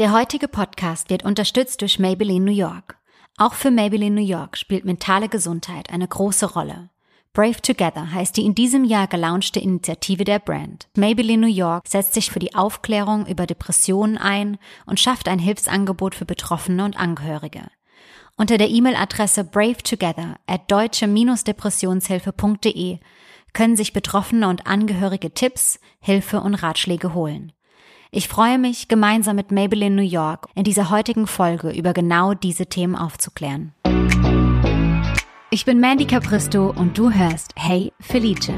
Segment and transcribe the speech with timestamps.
[0.00, 2.96] Der heutige Podcast wird unterstützt durch Maybelline New York.
[3.36, 6.88] Auch für Maybelline New York spielt mentale Gesundheit eine große Rolle.
[7.34, 10.88] Brave Together heißt die in diesem Jahr gelaunchte Initiative der Brand.
[10.96, 16.14] Maybelline New York setzt sich für die Aufklärung über Depressionen ein und schafft ein Hilfsangebot
[16.14, 17.64] für Betroffene und Angehörige.
[18.38, 23.00] Unter der E-Mail-Adresse bravetogether at deutsche-depressionshilfe.de
[23.52, 27.52] können sich Betroffene und Angehörige Tipps, Hilfe und Ratschläge holen.
[28.12, 32.66] Ich freue mich, gemeinsam mit Maybelline New York in dieser heutigen Folge über genau diese
[32.66, 33.72] Themen aufzuklären.
[35.52, 38.52] Ich bin Mandy Capristo und du hörst Hey Felice.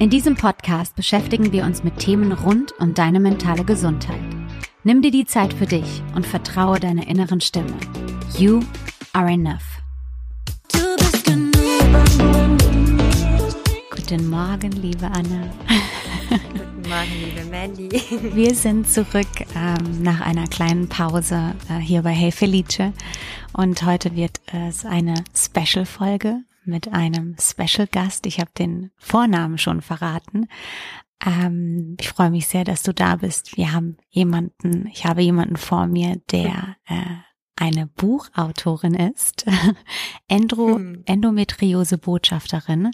[0.00, 4.20] In diesem Podcast beschäftigen wir uns mit Themen rund um deine mentale Gesundheit.
[4.82, 7.74] Nimm dir die Zeit für dich und vertraue deiner inneren Stimme.
[8.36, 8.60] You
[9.12, 9.82] are enough.
[13.88, 15.52] Guten Morgen, liebe Anna.
[16.88, 17.88] Morgen, liebe Mandy.
[18.34, 22.92] Wir sind zurück ähm, nach einer kleinen Pause äh, hier bei Hey Felice
[23.52, 28.26] und heute wird es eine Special-Folge mit einem Special-Gast.
[28.26, 30.48] Ich habe den Vornamen schon verraten.
[31.24, 33.56] Ähm, ich freue mich sehr, dass du da bist.
[33.56, 37.25] Wir haben jemanden, ich habe jemanden vor mir, der äh,
[37.56, 39.46] eine Buchautorin ist,
[40.28, 41.02] Endro, hm.
[41.06, 42.90] Endometriose-Botschafterin.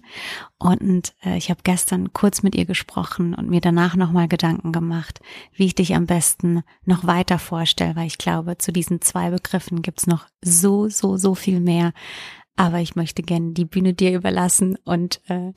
[0.59, 5.21] Und äh, ich habe gestern kurz mit ihr gesprochen und mir danach nochmal Gedanken gemacht,
[5.53, 9.83] wie ich dich am besten noch weiter vorstelle, weil ich glaube, zu diesen zwei Begriffen
[9.83, 11.93] gibt's noch so, so, so viel mehr.
[12.55, 15.53] Aber ich möchte gerne die Bühne dir überlassen und äh,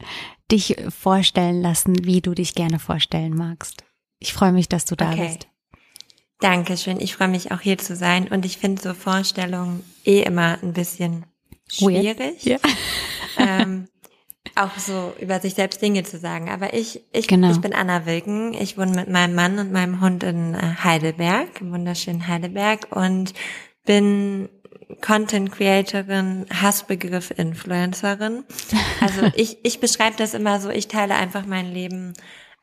[0.52, 3.84] dich vorstellen lassen, wie du dich gerne vorstellen magst.
[4.20, 5.28] Ich freue mich, dass du da okay.
[5.28, 5.48] bist.
[6.40, 7.00] Dankeschön.
[7.00, 10.74] Ich freue mich auch hier zu sein und ich finde so Vorstellungen eh immer ein
[10.74, 11.26] bisschen
[11.68, 12.44] schwierig.
[12.44, 12.58] Ja.
[13.38, 13.88] ähm,
[14.56, 16.50] auch so über sich selbst Dinge zu sagen.
[16.50, 17.52] Aber ich, ich, genau.
[17.52, 18.54] ich bin Anna Wilken.
[18.54, 23.34] Ich wohne mit meinem Mann und meinem Hund in äh, Heidelberg, im wunderschönen Heidelberg und
[23.86, 24.50] bin
[25.02, 28.44] Content Creatorin, Hassbegriff Influencerin.
[29.02, 32.14] Also ich, ich beschreibe das immer so, ich teile einfach mein Leben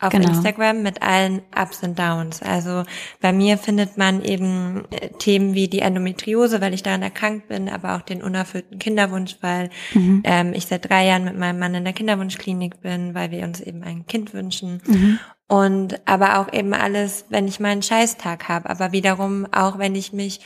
[0.03, 0.29] auf genau.
[0.29, 2.43] Instagram mit allen Ups und Downs.
[2.43, 2.83] Also
[3.21, 7.69] bei mir findet man eben äh, Themen wie die Endometriose, weil ich daran erkrankt bin,
[7.69, 10.23] aber auch den unerfüllten Kinderwunsch, weil mhm.
[10.25, 13.61] ähm, ich seit drei Jahren mit meinem Mann in der Kinderwunschklinik bin, weil wir uns
[13.61, 14.83] eben ein Kind wünschen.
[14.87, 15.19] Mhm.
[15.47, 20.12] Und aber auch eben alles, wenn ich meinen Scheißtag habe, aber wiederum auch, wenn ich
[20.12, 20.41] mich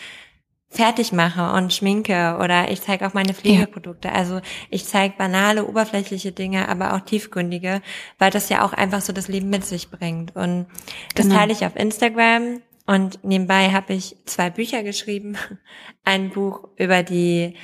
[0.76, 4.08] fertig mache und schminke oder ich zeige auch meine Pflegeprodukte.
[4.08, 4.14] Ja.
[4.14, 7.80] Also ich zeige banale, oberflächliche Dinge, aber auch tiefgründige,
[8.18, 10.36] weil das ja auch einfach so das Leben mit sich bringt.
[10.36, 10.66] Und
[11.14, 11.38] das genau.
[11.38, 15.36] teile ich auf Instagram und nebenbei habe ich zwei Bücher geschrieben.
[16.04, 17.54] Ein Buch über die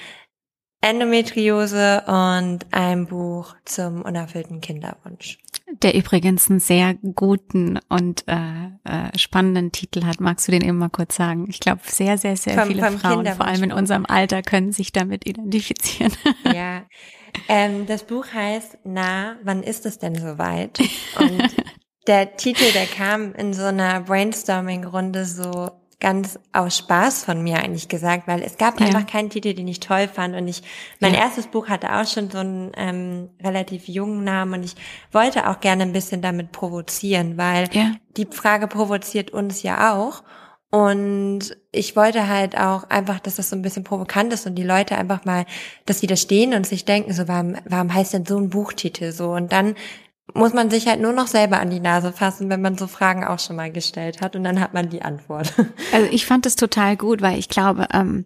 [0.81, 5.39] Endometriose und ein Buch zum unerfüllten Kinderwunsch
[5.83, 10.21] der übrigens einen sehr guten und äh, äh, spannenden Titel hat.
[10.21, 11.47] Magst du den eben mal kurz sagen?
[11.49, 14.73] Ich glaube, sehr, sehr, sehr vom, viele vom Frauen, vor allem in unserem Alter, können
[14.73, 16.13] sich damit identifizieren.
[16.53, 16.83] Ja,
[17.49, 20.79] ähm, das Buch heißt Na, wann ist es denn soweit?
[21.19, 21.43] Und
[22.07, 25.71] der Titel, der kam in so einer Brainstorming-Runde so
[26.03, 28.87] ganz aus Spaß von mir eigentlich gesagt, weil es gab ja.
[28.87, 30.63] einfach keinen Titel, den ich toll fand und ich,
[30.99, 31.21] mein ja.
[31.21, 34.75] erstes Buch hatte auch schon so einen ähm, relativ jungen Namen und ich
[35.13, 37.93] wollte auch gerne ein bisschen damit provozieren, weil ja.
[38.17, 40.25] die Frage provoziert uns ja auch
[40.73, 44.65] und ich wollte halt auch einfach, dass das so ein bisschen provokant ist und die
[44.65, 45.45] Leute einfach mal,
[45.87, 49.13] dass sie da stehen und sich denken, so, warum, warum heißt denn so ein Buchtitel
[49.13, 49.33] so?
[49.33, 49.77] Und dann
[50.35, 53.25] muss man sich halt nur noch selber an die Nase fassen, wenn man so Fragen
[53.25, 55.53] auch schon mal gestellt hat und dann hat man die Antwort.
[55.93, 58.25] Also ich fand es total gut, weil ich glaube, ähm,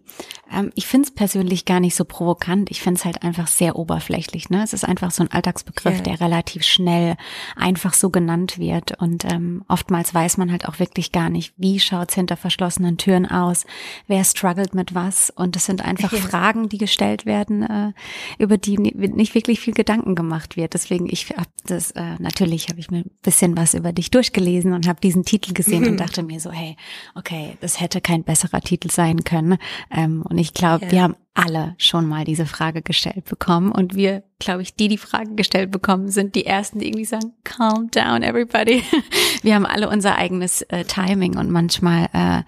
[0.53, 2.71] ähm, ich finde es persönlich gar nicht so provokant.
[2.71, 4.49] Ich finde es halt einfach sehr oberflächlich.
[4.49, 4.63] Ne?
[4.63, 6.03] Es ist einfach so ein Alltagsbegriff, yeah.
[6.03, 7.15] der relativ schnell
[7.55, 11.79] einfach so genannt wird und ähm, oftmals weiß man halt auch wirklich gar nicht, wie
[11.79, 13.65] schaut's hinter verschlossenen Türen aus,
[14.07, 16.21] wer struggelt mit was und es sind einfach yeah.
[16.21, 17.93] Fragen, die gestellt werden, äh,
[18.37, 20.73] über die nicht wirklich viel Gedanken gemacht wird.
[20.73, 24.73] Deswegen ich habe das äh, natürlich habe ich mir ein bisschen was über dich durchgelesen
[24.73, 25.89] und habe diesen Titel gesehen mhm.
[25.89, 26.77] und dachte mir so, hey,
[27.15, 29.57] okay, das hätte kein besserer Titel sein können.
[29.91, 30.91] Ähm, und ich glaube, ja.
[30.91, 33.71] wir haben alle schon mal diese Frage gestellt bekommen.
[33.71, 37.33] Und wir, glaube ich, die die Frage gestellt bekommen, sind die ersten, die irgendwie sagen,
[37.43, 38.83] calm down, everybody.
[39.43, 42.41] Wir haben alle unser eigenes äh, Timing und manchmal, äh,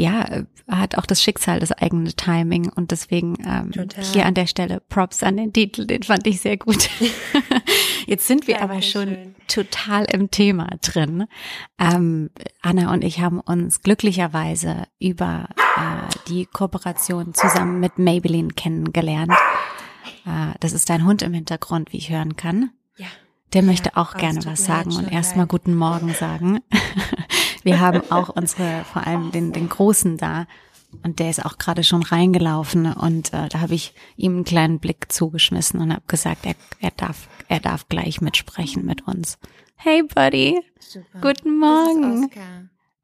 [0.00, 2.70] ja, hat auch das Schicksal das eigene Timing.
[2.72, 3.72] Und deswegen ähm,
[4.12, 6.88] hier an der Stelle Props an den Titel, den fand ich sehr gut.
[8.06, 9.34] Jetzt sind wir aber schon schön.
[9.48, 11.26] total im Thema drin.
[11.78, 12.30] Ähm,
[12.62, 19.32] Anna und ich haben uns glücklicherweise über äh, die Kooperation zusammen mit Maybelline kennengelernt.
[20.26, 22.70] Äh, das ist dein Hund im Hintergrund, wie ich hören kann.
[22.96, 23.06] Ja.
[23.52, 26.60] Der möchte auch ja, gerne was sagen und erstmal guten Morgen sagen.
[27.62, 30.46] wir haben auch unsere, vor allem den, den Großen da.
[31.02, 34.78] Und der ist auch gerade schon reingelaufen und äh, da habe ich ihm einen kleinen
[34.78, 39.38] Blick zugeschmissen und habe gesagt, er, er darf, er darf gleich mitsprechen mit uns.
[39.76, 41.20] Hey Buddy, Super.
[41.20, 42.30] guten Morgen.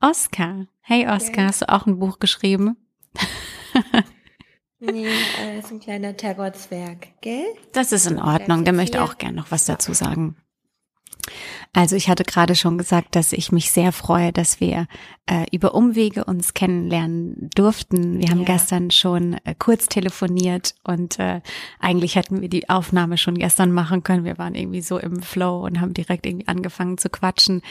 [0.04, 0.10] Oscar.
[0.10, 0.66] Oscar.
[0.82, 1.46] Hey Oscar, okay.
[1.46, 2.76] hast du auch ein Buch geschrieben?
[4.78, 5.06] nee,
[5.40, 7.46] äh, ist ein kleiner Terrorzwerg, gell?
[7.72, 10.36] Das ist in Ordnung, der möchte auch gern noch was dazu sagen.
[11.72, 14.86] Also ich hatte gerade schon gesagt, dass ich mich sehr freue, dass wir
[15.26, 18.20] äh, über Umwege uns kennenlernen durften.
[18.20, 18.44] Wir haben ja.
[18.44, 21.40] gestern schon äh, kurz telefoniert und äh,
[21.80, 24.24] eigentlich hätten wir die Aufnahme schon gestern machen können.
[24.24, 27.62] Wir waren irgendwie so im Flow und haben direkt irgendwie angefangen zu quatschen.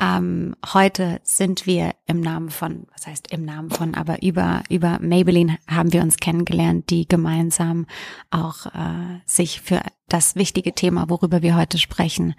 [0.00, 4.98] Ähm, heute sind wir im Namen von, was heißt im Namen von, aber über über
[5.00, 7.86] Maybelline haben wir uns kennengelernt, die gemeinsam
[8.30, 12.34] auch äh, sich für das wichtige Thema, worüber wir heute sprechen,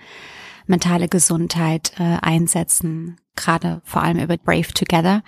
[0.67, 5.23] mentale Gesundheit äh, einsetzen, gerade vor allem über Brave Together,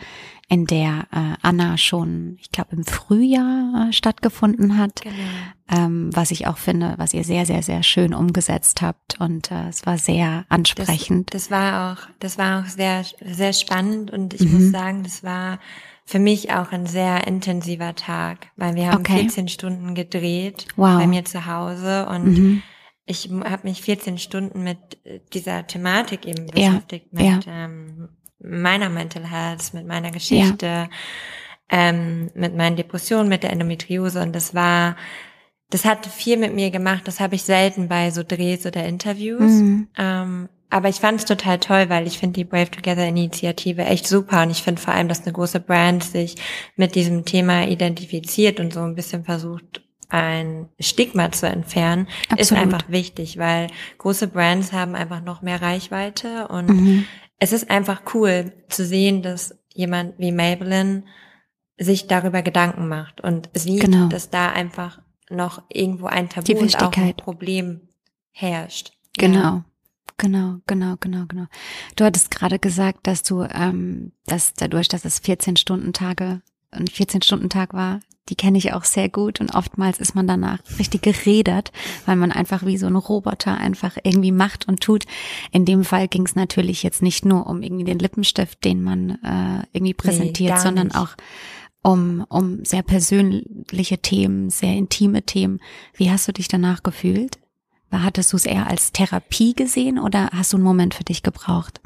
[0.48, 5.16] in der äh, Anna schon, ich glaube, im Frühjahr äh, stattgefunden hat, genau.
[5.72, 9.70] ähm, was ich auch finde, was ihr sehr, sehr, sehr schön umgesetzt habt und äh,
[9.70, 11.34] es war sehr ansprechend.
[11.34, 14.54] Das, das war auch, das war auch sehr, sehr spannend und ich mhm.
[14.54, 15.60] muss sagen, das war
[16.06, 19.22] für mich auch ein sehr intensiver Tag, weil wir haben okay.
[19.22, 21.00] 14 Stunden gedreht wow.
[21.00, 22.64] bei mir zu Hause und mhm
[23.06, 27.66] ich habe mich 14 Stunden mit äh, dieser Thematik eben beschäftigt, ja, mit ja.
[27.66, 28.10] Ähm,
[28.40, 30.90] meiner Mental Health, mit meiner Geschichte, ja.
[31.70, 34.96] ähm, mit meinen Depressionen, mit der Endometriose und das war,
[35.70, 37.04] das hat viel mit mir gemacht.
[37.06, 39.52] Das habe ich selten bei so Drehs oder Interviews.
[39.52, 39.88] Mhm.
[39.98, 44.08] Ähm, aber ich fand es total toll, weil ich finde die Brave Together Initiative echt
[44.08, 46.36] super und ich finde vor allem, dass eine große Brand sich
[46.76, 52.40] mit diesem Thema identifiziert und so ein bisschen versucht ein Stigma zu entfernen, Absolut.
[52.40, 53.68] ist einfach wichtig, weil
[53.98, 57.06] große Brands haben einfach noch mehr Reichweite und mhm.
[57.40, 61.04] es ist einfach cool zu sehen, dass jemand wie Maybelline
[61.78, 64.08] sich darüber Gedanken macht und sieht, genau.
[64.08, 67.82] dass da einfach noch irgendwo ein Tabu und auch ein Problem
[68.32, 68.94] herrscht.
[69.18, 69.40] Genau.
[69.40, 69.66] Ja.
[70.18, 71.46] Genau, genau, genau, genau.
[71.98, 76.42] Du hattest gerade gesagt, dass du, ähm, dass dadurch, dass es 14 Stunden Tage,
[76.72, 78.00] ein 14 Stunden Tag war,
[78.30, 81.72] die kenne ich auch sehr gut und oftmals ist man danach richtig geredert,
[82.06, 85.06] weil man einfach wie so ein Roboter einfach irgendwie macht und tut.
[85.52, 89.12] In dem Fall ging es natürlich jetzt nicht nur um irgendwie den Lippenstift, den man
[89.24, 90.98] äh, irgendwie präsentiert, nee, sondern nicht.
[90.98, 91.10] auch
[91.84, 95.60] um, um sehr persönliche Themen, sehr intime Themen.
[95.94, 97.38] Wie hast du dich danach gefühlt?
[97.92, 101.80] Hattest du es eher als Therapie gesehen oder hast du einen Moment für dich gebraucht?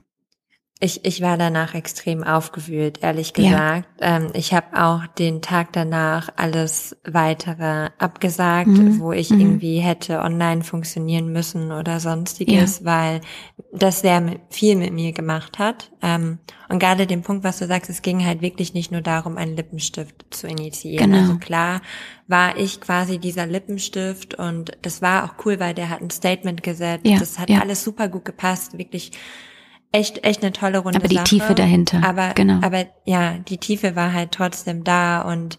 [0.82, 3.90] Ich, ich war danach extrem aufgewühlt, ehrlich gesagt.
[4.00, 4.18] Ja.
[4.18, 9.02] Ähm, ich habe auch den Tag danach alles weitere abgesagt, mhm.
[9.02, 9.42] wo ich mhm.
[9.42, 12.86] irgendwie hätte online funktionieren müssen oder sonstiges, ja.
[12.86, 13.22] weil
[13.74, 15.92] das sehr mit, viel mit mir gemacht hat.
[16.02, 16.40] Ähm,
[16.70, 19.58] und gerade den Punkt, was du sagst, es ging halt wirklich nicht nur darum, einen
[19.58, 21.12] Lippenstift zu initiieren.
[21.12, 21.24] Genau.
[21.24, 21.82] Also klar
[22.28, 26.64] war ich quasi dieser Lippenstift und das war auch cool, weil der hat ein Statement
[26.64, 27.06] gesetzt.
[27.06, 27.20] Ja.
[27.20, 29.12] Das hat alles super gut gepasst, wirklich
[29.92, 31.00] echt, echt eine tolle Runde.
[31.00, 31.26] Aber die Sache.
[31.26, 32.04] Tiefe dahinter.
[32.04, 32.60] Aber, genau.
[32.62, 35.58] aber ja, die Tiefe war halt trotzdem da und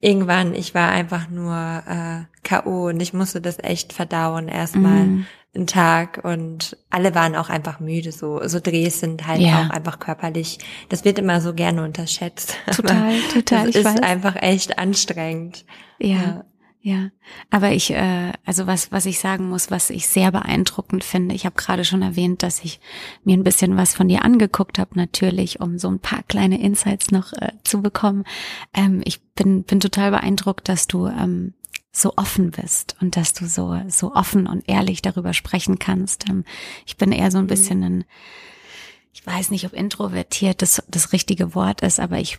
[0.00, 2.88] irgendwann, ich war einfach nur äh, K.O.
[2.88, 5.26] und ich musste das echt verdauen, erstmal mm.
[5.54, 9.62] einen Tag und alle waren auch einfach müde, so, so Drehs sind halt ja.
[9.62, 10.58] auch einfach körperlich,
[10.88, 12.56] das wird immer so gerne unterschätzt.
[12.76, 13.66] Total, total.
[13.66, 14.00] Das ist weiß.
[14.02, 15.64] einfach echt anstrengend.
[15.98, 16.16] ja.
[16.16, 16.44] ja.
[16.80, 17.10] Ja,
[17.50, 21.44] aber ich, äh, also was, was ich sagen muss, was ich sehr beeindruckend finde, ich
[21.44, 22.78] habe gerade schon erwähnt, dass ich
[23.24, 27.10] mir ein bisschen was von dir angeguckt habe, natürlich, um so ein paar kleine Insights
[27.10, 28.24] noch äh, zu bekommen.
[28.74, 31.54] Ähm, ich bin, bin total beeindruckt, dass du ähm,
[31.90, 36.28] so offen bist und dass du so, so offen und ehrlich darüber sprechen kannst.
[36.28, 36.44] Ähm,
[36.86, 37.48] ich bin eher so ein mhm.
[37.48, 38.04] bisschen ein,
[39.12, 42.38] ich weiß nicht, ob introvertiert das, das richtige Wort ist, aber ich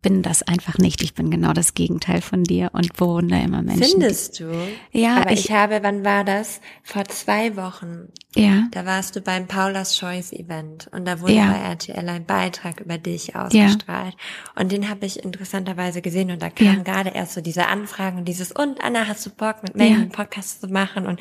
[0.00, 1.02] bin das einfach nicht.
[1.02, 4.00] Ich bin genau das Gegenteil von dir und bewundere immer Menschen.
[4.00, 4.52] Findest du?
[4.92, 5.16] Ja.
[5.16, 6.60] Aber ich, ich, habe, wann war das?
[6.84, 8.08] Vor zwei Wochen.
[8.36, 8.68] Ja.
[8.70, 11.50] Da warst du beim Paula's Choice Event und da wurde ja.
[11.50, 14.14] bei RTL ein Beitrag über dich ausgestrahlt.
[14.14, 14.62] Ja.
[14.62, 16.82] Und den habe ich interessanterweise gesehen und da kamen ja.
[16.82, 20.10] gerade erst so diese Anfragen und dieses, und Anna, hast du Bock mit mir einen
[20.10, 21.06] Podcast zu machen?
[21.06, 21.20] Und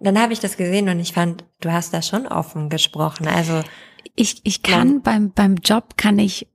[0.00, 3.28] dann habe ich das gesehen und ich fand, du hast da schon offen gesprochen.
[3.28, 3.62] Also
[4.16, 6.48] ich, ich kann beim, beim Job kann ich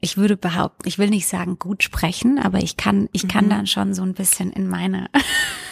[0.00, 3.50] ich würde behaupten, ich will nicht sagen gut sprechen, aber ich kann, ich kann mhm.
[3.50, 5.08] dann schon so ein bisschen in meine,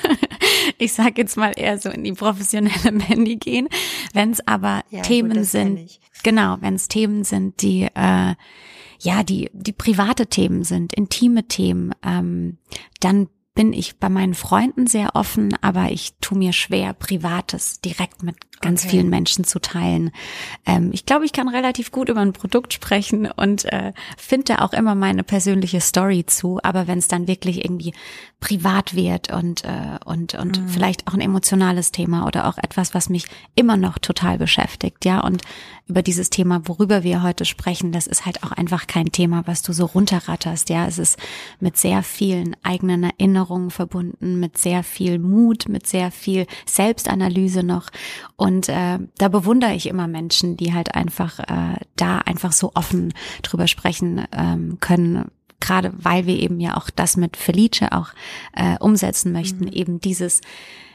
[0.78, 3.68] ich sag jetzt mal eher so in die professionelle Mandy gehen.
[4.14, 8.34] Wenn es aber ja, Themen gut, sind, genau, wenn es Themen sind, die äh,
[8.98, 12.56] ja, die die private Themen sind, intime Themen, ähm,
[13.00, 18.22] dann bin ich bei meinen Freunden sehr offen, aber ich tue mir schwer, Privates direkt
[18.22, 18.90] mit ganz okay.
[18.90, 20.10] vielen Menschen zu teilen.
[20.66, 24.74] Ähm, ich glaube, ich kann relativ gut über ein Produkt sprechen und äh, finde auch
[24.74, 26.60] immer meine persönliche Story zu.
[26.62, 27.94] Aber wenn es dann wirklich irgendwie
[28.40, 30.68] privat wird und äh, und und mhm.
[30.68, 35.20] vielleicht auch ein emotionales Thema oder auch etwas, was mich immer noch total beschäftigt, ja
[35.20, 35.42] und
[35.88, 39.62] über dieses Thema, worüber wir heute sprechen, das ist halt auch einfach kein Thema, was
[39.62, 40.86] du so runterratterst, ja.
[40.86, 41.16] Es ist
[41.60, 47.90] mit sehr vielen eigenen Erinnerungen verbunden, mit sehr viel Mut, mit sehr viel Selbstanalyse noch
[48.36, 53.14] und äh, da bewundere ich immer Menschen, die halt einfach äh, da einfach so offen
[53.42, 58.08] drüber sprechen ähm, können, gerade weil wir eben ja auch das mit Felice auch
[58.54, 59.72] äh, umsetzen möchten, mhm.
[59.72, 60.40] eben dieses,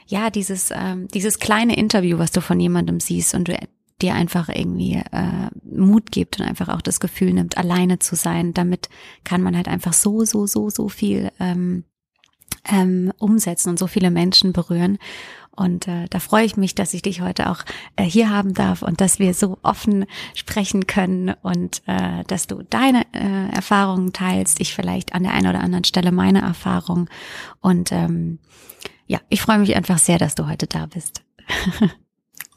[0.05, 3.57] ja, dieses, ähm, dieses kleine Interview, was du von jemandem siehst und du
[4.01, 8.53] dir einfach irgendwie äh, Mut gibt und einfach auch das Gefühl nimmt, alleine zu sein.
[8.53, 8.89] Damit
[9.23, 11.85] kann man halt einfach so, so, so, so viel ähm,
[12.69, 14.97] ähm, umsetzen und so viele Menschen berühren.
[15.53, 17.63] Und äh, da freue ich mich, dass ich dich heute auch
[17.97, 22.63] äh, hier haben darf und dass wir so offen sprechen können und äh, dass du
[22.63, 27.09] deine äh, Erfahrungen teilst, ich vielleicht an der einen oder anderen Stelle meine Erfahrung.
[27.59, 28.39] Und ähm,
[29.07, 31.21] ja, ich freue mich einfach sehr, dass du heute da bist.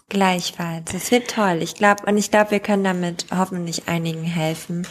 [0.09, 0.93] Gleichfalls.
[0.95, 1.59] Es wird toll.
[1.61, 4.87] Ich glaube, und ich glaube, wir können damit hoffentlich einigen helfen.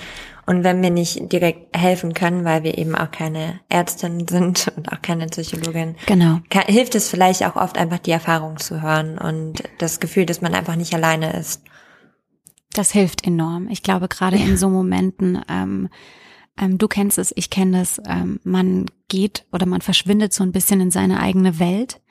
[0.45, 4.91] Und wenn wir nicht direkt helfen können, weil wir eben auch keine Ärztin sind und
[4.91, 6.39] auch keine Psychologin, genau.
[6.49, 10.41] kann, hilft es vielleicht auch oft einfach die Erfahrung zu hören und das Gefühl, dass
[10.41, 11.61] man einfach nicht alleine ist.
[12.73, 13.67] Das hilft enorm.
[13.69, 15.89] Ich glaube, gerade in so Momenten, ähm,
[16.57, 20.51] ähm, du kennst es, ich kenne das, ähm, man geht oder man verschwindet so ein
[20.51, 22.01] bisschen in seine eigene Welt.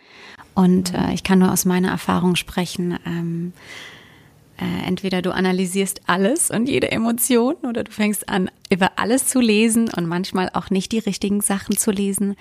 [0.54, 2.98] Und äh, ich kann nur aus meiner Erfahrung sprechen.
[3.06, 3.52] Ähm,
[4.58, 9.40] äh, entweder du analysierst alles und jede Emotion oder du fängst an, über alles zu
[9.40, 12.36] lesen und manchmal auch nicht die richtigen Sachen zu lesen.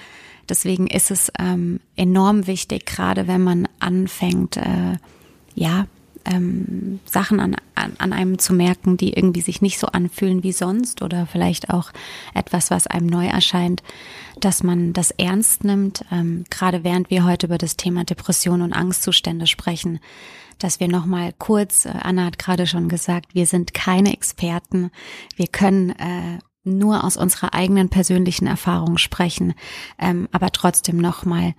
[0.49, 4.97] Deswegen ist es ähm, enorm wichtig, gerade wenn man anfängt, äh,
[5.55, 5.87] ja,
[6.25, 10.51] ähm, Sachen an, an, an einem zu merken, die irgendwie sich nicht so anfühlen wie
[10.51, 11.91] sonst oder vielleicht auch
[12.33, 13.83] etwas, was einem neu erscheint,
[14.39, 18.73] dass man das ernst nimmt, ähm, gerade während wir heute über das Thema Depression und
[18.73, 19.99] Angstzustände sprechen,
[20.59, 24.91] dass wir nochmal kurz, äh, Anna hat gerade schon gesagt, wir sind keine Experten,
[25.35, 29.53] wir können äh, nur aus unserer eigenen persönlichen Erfahrung sprechen,
[29.97, 31.55] ähm, aber trotzdem nochmal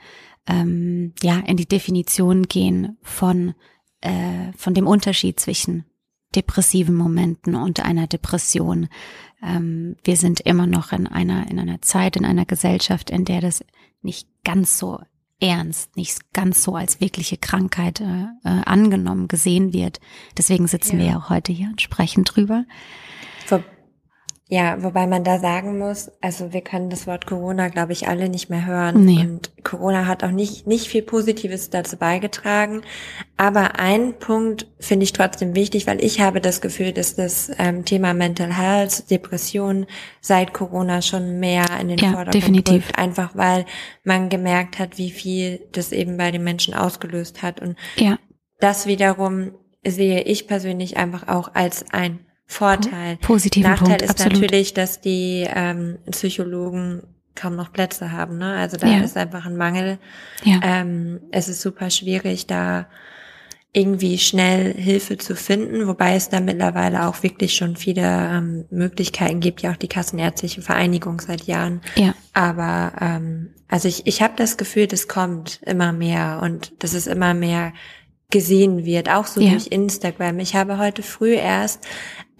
[0.46, 3.54] ähm, ja in die Definition gehen von
[4.02, 5.84] äh, von dem Unterschied zwischen
[6.34, 8.88] depressiven Momenten und einer Depression.
[9.42, 13.40] Ähm, wir sind immer noch in einer in einer Zeit in einer Gesellschaft, in der
[13.40, 13.64] das
[14.02, 15.00] nicht ganz so
[15.40, 20.00] ernst, nicht ganz so als wirkliche Krankheit äh, äh, angenommen, gesehen wird.
[20.38, 21.04] Deswegen sitzen ja.
[21.04, 22.64] wir ja auch heute hier und sprechen drüber.
[24.52, 28.28] Ja, wobei man da sagen muss, also wir können das Wort Corona, glaube ich, alle
[28.28, 29.06] nicht mehr hören.
[29.06, 29.20] Nee.
[29.20, 32.82] Und Corona hat auch nicht, nicht viel Positives dazu beigetragen.
[33.38, 37.86] Aber ein Punkt finde ich trotzdem wichtig, weil ich habe das Gefühl, dass das ähm,
[37.86, 39.86] Thema Mental Health, Depression
[40.20, 42.88] seit Corona schon mehr in den ja, Vordergrund definitiv.
[42.88, 42.98] rückt.
[42.98, 43.64] Einfach weil
[44.04, 47.62] man gemerkt hat, wie viel das eben bei den Menschen ausgelöst hat.
[47.62, 48.18] Und ja.
[48.60, 52.18] das wiederum sehe ich persönlich einfach auch als ein
[52.52, 53.16] Vorteil.
[53.18, 54.40] Positiven Nachteil Punkt, ist absolut.
[54.40, 57.02] natürlich, dass die ähm, Psychologen
[57.34, 58.38] kaum noch Plätze haben.
[58.38, 58.54] Ne?
[58.54, 59.00] Also da Ja.
[59.00, 59.98] ist einfach ein Mangel.
[60.44, 60.60] Ja.
[60.62, 62.86] Ähm, es ist super schwierig, da
[63.74, 69.40] irgendwie schnell Hilfe zu finden, wobei es da mittlerweile auch wirklich schon viele ähm, Möglichkeiten
[69.40, 71.80] gibt, ja auch die Kassenärztliche Vereinigung seit Jahren.
[71.96, 72.14] Ja.
[72.34, 77.06] Aber ähm, also ich, ich habe das Gefühl, das kommt immer mehr und dass es
[77.06, 77.72] immer mehr
[78.30, 79.52] gesehen wird, auch so Ja.
[79.52, 80.38] durch Instagram.
[80.40, 81.86] Ich habe heute früh erst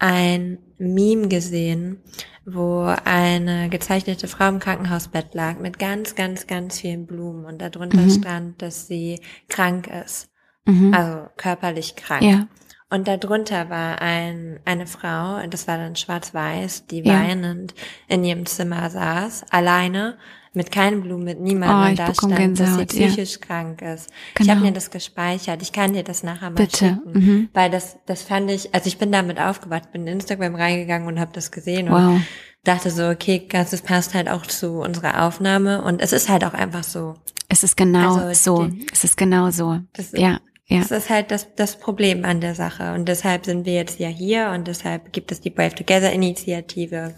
[0.03, 2.01] ein Meme gesehen,
[2.45, 8.01] wo eine gezeichnete Frau im Krankenhausbett lag mit ganz, ganz, ganz vielen Blumen und darunter
[8.01, 8.09] Mhm.
[8.09, 10.29] stand, dass sie krank ist,
[10.65, 10.93] Mhm.
[10.93, 12.23] also körperlich krank.
[12.23, 12.47] Ja.
[12.89, 17.21] Und darunter war ein, eine Frau, das war dann schwarz-weiß, die Ja.
[17.21, 17.73] weinend
[18.09, 20.17] in ihrem Zimmer saß, alleine,
[20.53, 23.07] mit keinen Blumen, mit niemandem Oh, und ich da stand, dass sie Gänsehaut, ja.
[23.07, 24.09] psychisch krank ist.
[24.33, 24.51] Ich Genau.
[24.51, 25.61] habe mir das gespeichert.
[25.61, 26.77] Ich kann dir das nachher mal Bitte.
[27.05, 27.11] schicken.
[27.13, 27.49] Mhm.
[27.53, 31.19] Weil das, das fand ich, also ich bin damit aufgewacht, bin in Instagram reingegangen und
[31.19, 32.21] habe das gesehen und Wow.
[32.63, 36.53] dachte so, okay, das passt halt auch zu unserer Aufnahme und es ist halt auch
[36.53, 37.15] einfach so.
[37.49, 38.67] Es ist genau Also, so.
[38.67, 39.79] die- Es ist genau so.
[39.93, 40.39] Das- ja.
[40.67, 40.79] Ja.
[40.79, 42.93] Das ist halt das, das Problem an der Sache.
[42.93, 47.13] Und deshalb sind wir jetzt ja hier und deshalb gibt es die Brave Together Initiative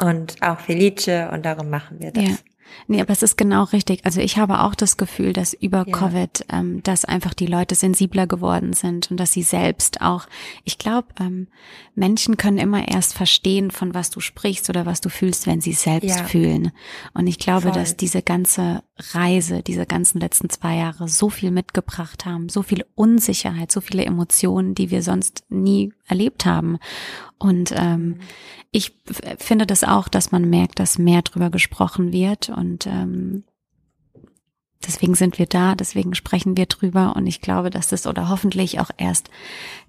[0.00, 2.24] und auch Felice und darum machen wir das.
[2.24, 2.34] Ja.
[2.86, 4.04] Nee, aber es ist genau richtig.
[4.04, 5.96] Also ich habe auch das Gefühl, dass über ja.
[5.96, 10.26] Covid, ähm, dass einfach die Leute sensibler geworden sind und dass sie selbst auch,
[10.64, 11.48] ich glaube, ähm,
[11.94, 15.72] Menschen können immer erst verstehen, von was du sprichst oder was du fühlst, wenn sie
[15.72, 16.24] selbst ja.
[16.24, 16.72] fühlen.
[17.14, 17.72] Und ich glaube, Voll.
[17.72, 22.84] dass diese ganze Reise, diese ganzen letzten zwei Jahre so viel mitgebracht haben, so viel
[22.94, 26.78] Unsicherheit, so viele Emotionen, die wir sonst nie erlebt haben.
[27.38, 28.20] Und ähm, mhm.
[28.70, 28.96] ich
[29.38, 33.42] finde das auch, dass man merkt, dass mehr drüber gesprochen wird und ähm,
[34.86, 38.78] deswegen sind wir da, deswegen sprechen wir drüber und ich glaube, dass das oder hoffentlich
[38.78, 39.28] auch erst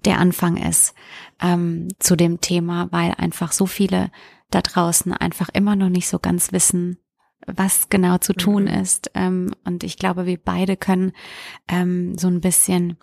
[0.04, 0.94] der Anfang ist
[1.40, 4.10] ähm, zu dem Thema, weil einfach so viele
[4.50, 6.98] da draußen einfach immer noch nicht so ganz wissen,
[7.46, 8.80] was genau zu tun mhm.
[8.80, 9.10] ist.
[9.14, 11.12] Ähm, und ich glaube, wir beide können
[11.68, 12.96] ähm, so ein bisschen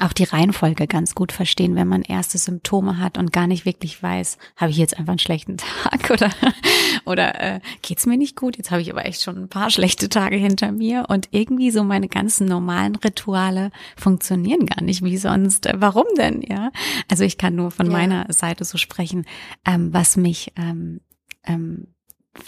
[0.00, 4.02] auch die Reihenfolge ganz gut verstehen, wenn man erste Symptome hat und gar nicht wirklich
[4.02, 6.30] weiß, habe ich jetzt einfach einen schlechten Tag oder
[7.04, 8.58] oder äh, geht's mir nicht gut?
[8.58, 11.84] Jetzt habe ich aber echt schon ein paar schlechte Tage hinter mir und irgendwie so
[11.84, 15.68] meine ganzen normalen Rituale funktionieren gar nicht wie sonst.
[15.74, 16.42] Warum denn?
[16.42, 16.70] Ja,
[17.10, 17.92] also ich kann nur von ja.
[17.92, 19.24] meiner Seite so sprechen,
[19.64, 21.00] ähm, was mich ähm,
[21.44, 21.88] ähm,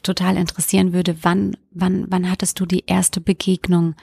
[0.03, 1.17] total interessieren würde.
[1.23, 3.95] Wann wann wann hattest du die erste Begegnung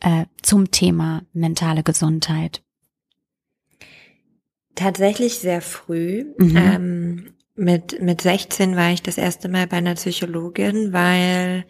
[0.00, 2.62] äh, zum Thema mentale Gesundheit?
[4.74, 6.24] Tatsächlich sehr früh.
[6.38, 6.56] Mhm.
[6.56, 11.64] Ähm, mit, mit 16 war ich das erste Mal bei einer Psychologin, weil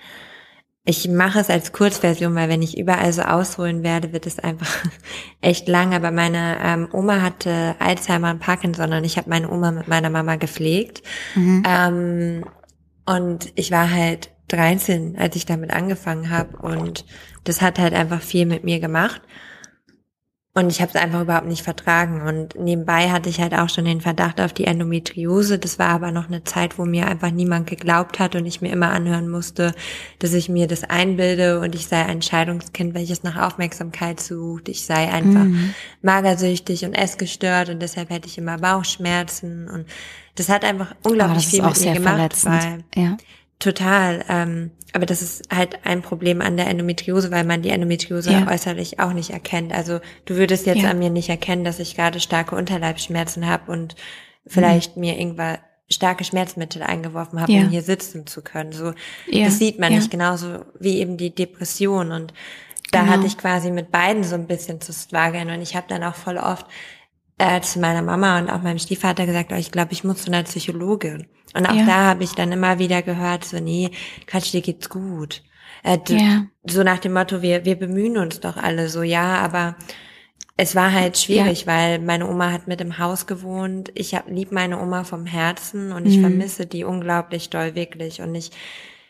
[0.87, 4.71] ich mache es als Kurzversion, weil wenn ich überall so ausholen werde, wird es einfach
[5.41, 5.95] echt lang.
[5.95, 10.11] Aber meine ähm, Oma hatte Alzheimer und Parkinson und ich habe meine Oma mit meiner
[10.11, 11.03] Mama gepflegt.
[11.35, 11.63] Mhm.
[11.67, 12.45] Ähm,
[13.07, 17.05] und ich war halt 13, als ich damit angefangen habe und
[17.45, 19.23] das hat halt einfach viel mit mir gemacht.
[20.57, 22.23] Und ich habe es einfach überhaupt nicht vertragen.
[22.23, 25.59] Und nebenbei hatte ich halt auch schon den Verdacht auf die Endometriose.
[25.59, 28.71] Das war aber noch eine Zeit, wo mir einfach niemand geglaubt hat und ich mir
[28.73, 29.75] immer anhören musste,
[30.21, 34.69] dass ich mir das einbilde und ich sei ein Scheidungskind, welches nach Aufmerksamkeit sucht.
[34.69, 35.75] Ich sei einfach mhm.
[36.03, 39.69] magersüchtig und essgestört und deshalb hätte ich immer Bauchschmerzen.
[39.69, 39.87] Und
[40.37, 43.17] das hat einfach unglaublich viel mit mir gemacht, weil ja.
[43.65, 44.25] Total.
[44.29, 48.49] Ähm, aber das ist halt ein Problem an der Endometriose, weil man die Endometriose ja.
[48.49, 49.73] äußerlich auch nicht erkennt.
[49.73, 50.91] Also du würdest jetzt ja.
[50.91, 53.97] an mir nicht erkennen, dass ich gerade starke Unterleibsschmerzen habe und
[54.47, 55.01] vielleicht mhm.
[55.01, 57.63] mir irgendwann starke Schmerzmittel eingeworfen habe, ja.
[57.63, 58.73] um hier sitzen zu können.
[58.73, 58.93] So,
[59.31, 62.13] das sieht man nicht genauso wie eben die Depression.
[62.13, 62.33] Und
[62.91, 63.13] da genau.
[63.13, 65.51] hatte ich quasi mit beiden so ein bisschen zu strugglen.
[65.51, 66.67] Und ich habe dann auch voll oft
[67.39, 70.29] äh, zu meiner Mama und auch meinem Stiefvater gesagt, oh, ich glaube, ich muss zu
[70.29, 71.27] einer Psychologin.
[71.55, 71.87] Und auch ja.
[71.87, 73.91] da habe ich dann immer wieder gehört, so, nee,
[74.27, 75.43] Quatsch, dir geht's gut.
[75.83, 76.47] Äh, ja.
[76.65, 79.77] So nach dem Motto, wir, wir bemühen uns doch alle so, ja, aber
[80.57, 81.67] es war halt schwierig, ja.
[81.67, 83.91] weil meine Oma hat mit im Haus gewohnt.
[83.95, 86.23] Ich hab, lieb meine Oma vom Herzen und ich mhm.
[86.23, 88.21] vermisse die unglaublich doll, wirklich.
[88.21, 88.51] Und ich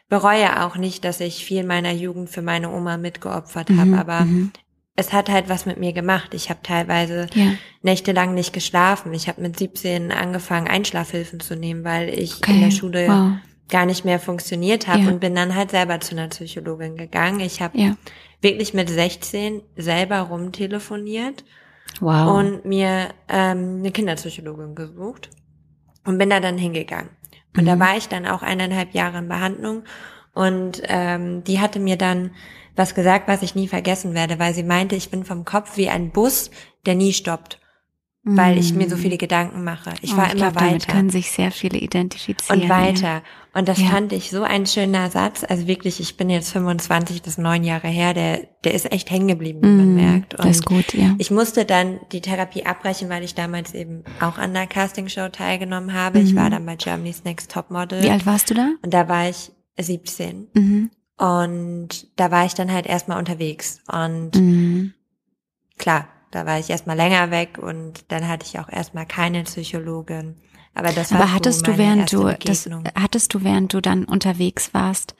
[0.08, 3.80] bereue auch nicht, dass ich viel meiner Jugend für meine Oma mitgeopfert mhm.
[3.80, 4.52] habe, aber mhm
[4.96, 6.34] es hat halt was mit mir gemacht.
[6.34, 7.52] Ich habe teilweise ja.
[7.82, 9.12] nächtelang nicht geschlafen.
[9.12, 12.52] Ich habe mit 17 angefangen, Einschlafhilfen zu nehmen, weil ich okay.
[12.52, 13.32] in der Schule wow.
[13.68, 15.08] gar nicht mehr funktioniert habe ja.
[15.08, 17.40] und bin dann halt selber zu einer Psychologin gegangen.
[17.40, 17.96] Ich habe ja.
[18.40, 21.44] wirklich mit 16 selber rumtelefoniert
[22.00, 22.38] wow.
[22.38, 25.30] und mir ähm, eine Kinderpsychologin gesucht
[26.04, 27.10] und bin da dann hingegangen.
[27.56, 27.66] Und mhm.
[27.66, 29.82] da war ich dann auch eineinhalb Jahre in Behandlung
[30.34, 32.30] und ähm, die hatte mir dann
[32.76, 35.88] was gesagt, was ich nie vergessen werde, weil sie meinte, ich bin vom Kopf wie
[35.88, 36.50] ein Bus,
[36.86, 37.60] der nie stoppt,
[38.26, 38.98] weil ich mir so mm.
[38.98, 39.92] viele Gedanken mache.
[40.00, 40.66] Ich oh, war ich immer glaub, weiter.
[40.66, 42.62] Damit können sich sehr viele identifizieren.
[42.62, 43.22] Und weiter.
[43.52, 43.88] Und das ja.
[43.88, 45.44] fand ich so ein schöner Satz.
[45.46, 49.28] Also wirklich, ich bin jetzt 25, das neun Jahre her, der, der ist echt hängen
[49.28, 50.34] geblieben, wie man mm, merkt.
[50.34, 51.14] Und das ist gut, ja.
[51.18, 55.92] Ich musste dann die Therapie abbrechen, weil ich damals eben auch an der Castingshow teilgenommen
[55.92, 56.18] habe.
[56.18, 56.26] Mhm.
[56.26, 58.02] Ich war dann bei Germany's Next Top Model.
[58.02, 58.70] Wie alt warst du da?
[58.82, 60.48] Und da war ich 17.
[60.54, 60.90] Mhm.
[61.16, 63.80] Und da war ich dann halt erstmal unterwegs.
[63.90, 64.94] Und mhm.
[65.78, 70.36] klar, da war ich erstmal länger weg und dann hatte ich auch erstmal keine Psychologin.
[70.74, 74.74] Aber das war Aber hattest du während du das hattest du während du dann unterwegs
[74.74, 75.14] warst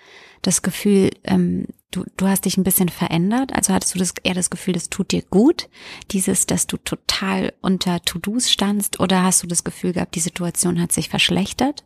[0.44, 3.52] das Gefühl, ähm, du du hast dich ein bisschen verändert?
[3.54, 5.68] Also hattest du das eher das Gefühl, das tut dir gut,
[6.10, 10.80] dieses, dass du total unter To-Dos standst, oder hast du das Gefühl gehabt, die Situation
[10.80, 11.84] hat sich verschlechtert?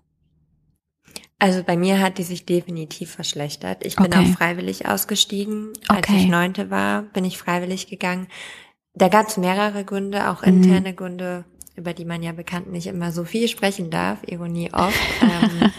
[1.40, 3.86] Also bei mir hat die sich definitiv verschlechtert.
[3.86, 4.18] Ich bin okay.
[4.18, 5.72] auch freiwillig ausgestiegen.
[5.86, 6.16] Als okay.
[6.16, 8.26] ich neunte war, bin ich freiwillig gegangen.
[8.94, 10.48] Da gab es mehrere Gründe, auch mhm.
[10.62, 10.96] interne mhm.
[10.96, 11.44] Gründe,
[11.76, 14.98] über die man ja bekannt nicht immer so viel sprechen darf, Ironie oft.
[15.22, 15.70] ähm,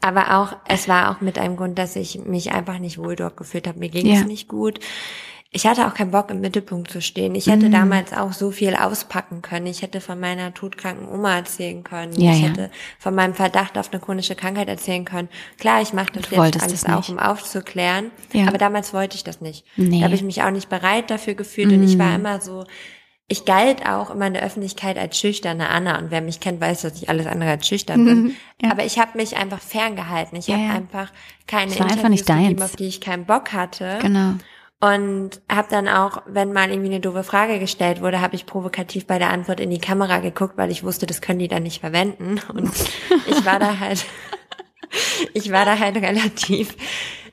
[0.00, 3.36] aber auch, es war auch mit einem Grund, dass ich mich einfach nicht wohl dort
[3.36, 3.78] gefühlt habe.
[3.78, 4.26] Mir ging es ja.
[4.26, 4.80] nicht gut.
[5.50, 7.34] Ich hatte auch keinen Bock im Mittelpunkt zu stehen.
[7.34, 7.72] Ich hätte mhm.
[7.72, 9.66] damals auch so viel auspacken können.
[9.66, 12.12] Ich hätte von meiner todkranken Oma erzählen können.
[12.20, 12.48] Ja, ich ja.
[12.48, 15.30] hätte von meinem Verdacht auf eine chronische Krankheit erzählen können.
[15.58, 18.10] Klar, ich mache das jetzt alles auch, um aufzuklären.
[18.34, 18.46] Ja.
[18.46, 19.64] Aber damals wollte ich das nicht.
[19.76, 20.00] Nee.
[20.00, 21.78] Da habe ich mich auch nicht bereit dafür gefühlt mhm.
[21.78, 22.26] und ich war mhm.
[22.26, 22.66] immer so,
[23.26, 26.82] ich galt auch immer in der Öffentlichkeit als schüchterne Anna und wer mich kennt, weiß,
[26.82, 28.22] dass ich alles andere als schüchtern bin.
[28.22, 28.70] Mhm, ja.
[28.70, 30.36] Aber ich habe mich einfach ferngehalten.
[30.38, 30.74] Ich ja, habe ja.
[30.74, 31.12] einfach
[31.46, 33.98] keine Interviews einfach gegeben, auf die ich keinen Bock hatte.
[34.02, 34.34] Genau.
[34.80, 39.06] Und habe dann auch, wenn mal irgendwie eine doofe Frage gestellt wurde, habe ich provokativ
[39.06, 41.80] bei der Antwort in die Kamera geguckt, weil ich wusste, das können die dann nicht
[41.80, 42.40] verwenden.
[42.54, 42.72] Und
[43.26, 44.06] ich war da halt,
[45.34, 46.76] ich war da halt relativ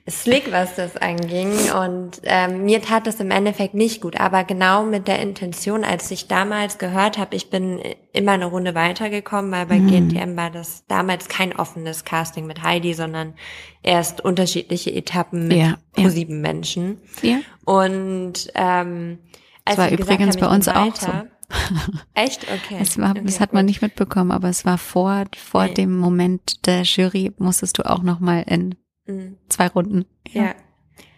[0.07, 1.51] slick, was das anging.
[1.71, 4.19] Und ähm, mir tat das im Endeffekt nicht gut.
[4.19, 7.81] Aber genau mit der Intention, als ich damals gehört habe, ich bin
[8.13, 10.09] immer eine Runde weitergekommen, weil bei mhm.
[10.09, 13.33] GNTM war das damals kein offenes Casting mit Heidi, sondern
[13.81, 16.99] erst unterschiedliche Etappen mit ja, pro sieben Menschen.
[17.21, 17.39] Ja.
[17.65, 19.19] Und ähm,
[19.65, 21.11] als das war übrigens bei uns auch so.
[22.13, 22.43] Echt?
[22.43, 22.77] Okay.
[22.79, 23.55] Es war, okay, das hat gut.
[23.55, 25.73] man nicht mitbekommen, aber es war vor, vor nee.
[25.73, 28.75] dem Moment der Jury musstest du auch noch mal in
[29.07, 29.37] Mhm.
[29.49, 30.05] Zwei Runden.
[30.29, 30.43] Ja.
[30.43, 30.55] ja.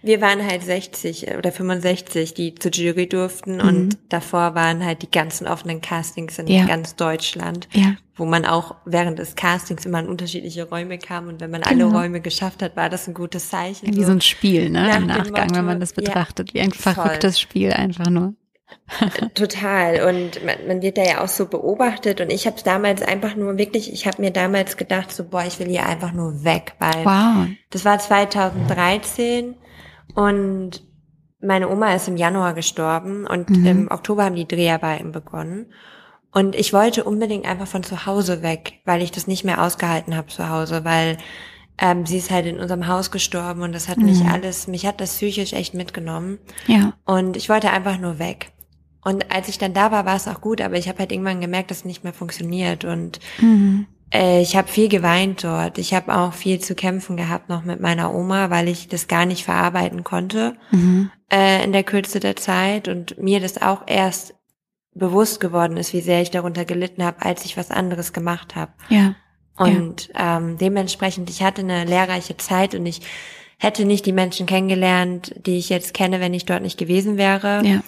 [0.03, 3.61] Wir waren halt 60 oder 65, die zur Jury durften mhm.
[3.61, 6.65] und davor waren halt die ganzen offenen Castings in ja.
[6.65, 7.95] ganz Deutschland, ja.
[8.15, 11.87] wo man auch während des Castings immer in unterschiedliche Räume kam und wenn man genau.
[11.87, 13.93] alle Räume geschafft hat, war das ein gutes Zeichen.
[13.95, 14.95] Wie so, ein Spiel, ne?
[14.95, 17.49] Im Nachgang, Motto, wenn man das betrachtet, wie ein verrücktes voll.
[17.49, 18.35] Spiel einfach nur.
[19.33, 20.07] Total.
[20.07, 22.21] Und man, man wird da ja auch so beobachtet.
[22.21, 25.59] Und ich habe damals einfach nur wirklich, ich habe mir damals gedacht, so, boah, ich
[25.59, 27.47] will hier einfach nur weg, weil wow.
[27.69, 29.55] das war 2013
[30.15, 30.83] und
[31.39, 33.65] meine Oma ist im Januar gestorben und mhm.
[33.65, 35.67] im Oktober haben die Dreharbeiten begonnen.
[36.31, 40.15] Und ich wollte unbedingt einfach von zu Hause weg, weil ich das nicht mehr ausgehalten
[40.15, 41.17] habe zu Hause, weil
[41.77, 44.05] ähm, sie ist halt in unserem Haus gestorben und das hat mhm.
[44.05, 46.39] mich alles, mich hat das psychisch echt mitgenommen.
[46.65, 46.93] Ja.
[47.05, 48.51] Und ich wollte einfach nur weg.
[49.07, 51.39] Und als ich dann da war, war es auch gut, aber ich habe halt irgendwann
[51.39, 52.83] gemerkt, dass es nicht mehr funktioniert.
[52.83, 53.87] Und mhm.
[54.13, 55.77] äh, ich habe viel geweint dort.
[55.77, 59.25] Ich habe auch viel zu kämpfen gehabt noch mit meiner Oma, weil ich das gar
[59.25, 61.09] nicht verarbeiten konnte mhm.
[61.31, 62.89] äh, in der Kürze der Zeit.
[62.89, 64.35] Und mir das auch erst
[64.93, 68.73] bewusst geworden ist, wie sehr ich darunter gelitten habe, als ich was anderes gemacht habe.
[68.89, 69.15] Ja.
[69.55, 70.35] Und ja.
[70.35, 72.99] Ähm, dementsprechend, ich hatte eine lehrreiche Zeit und ich
[73.57, 77.61] hätte nicht die Menschen kennengelernt, die ich jetzt kenne, wenn ich dort nicht gewesen wäre.
[77.63, 77.79] Ja.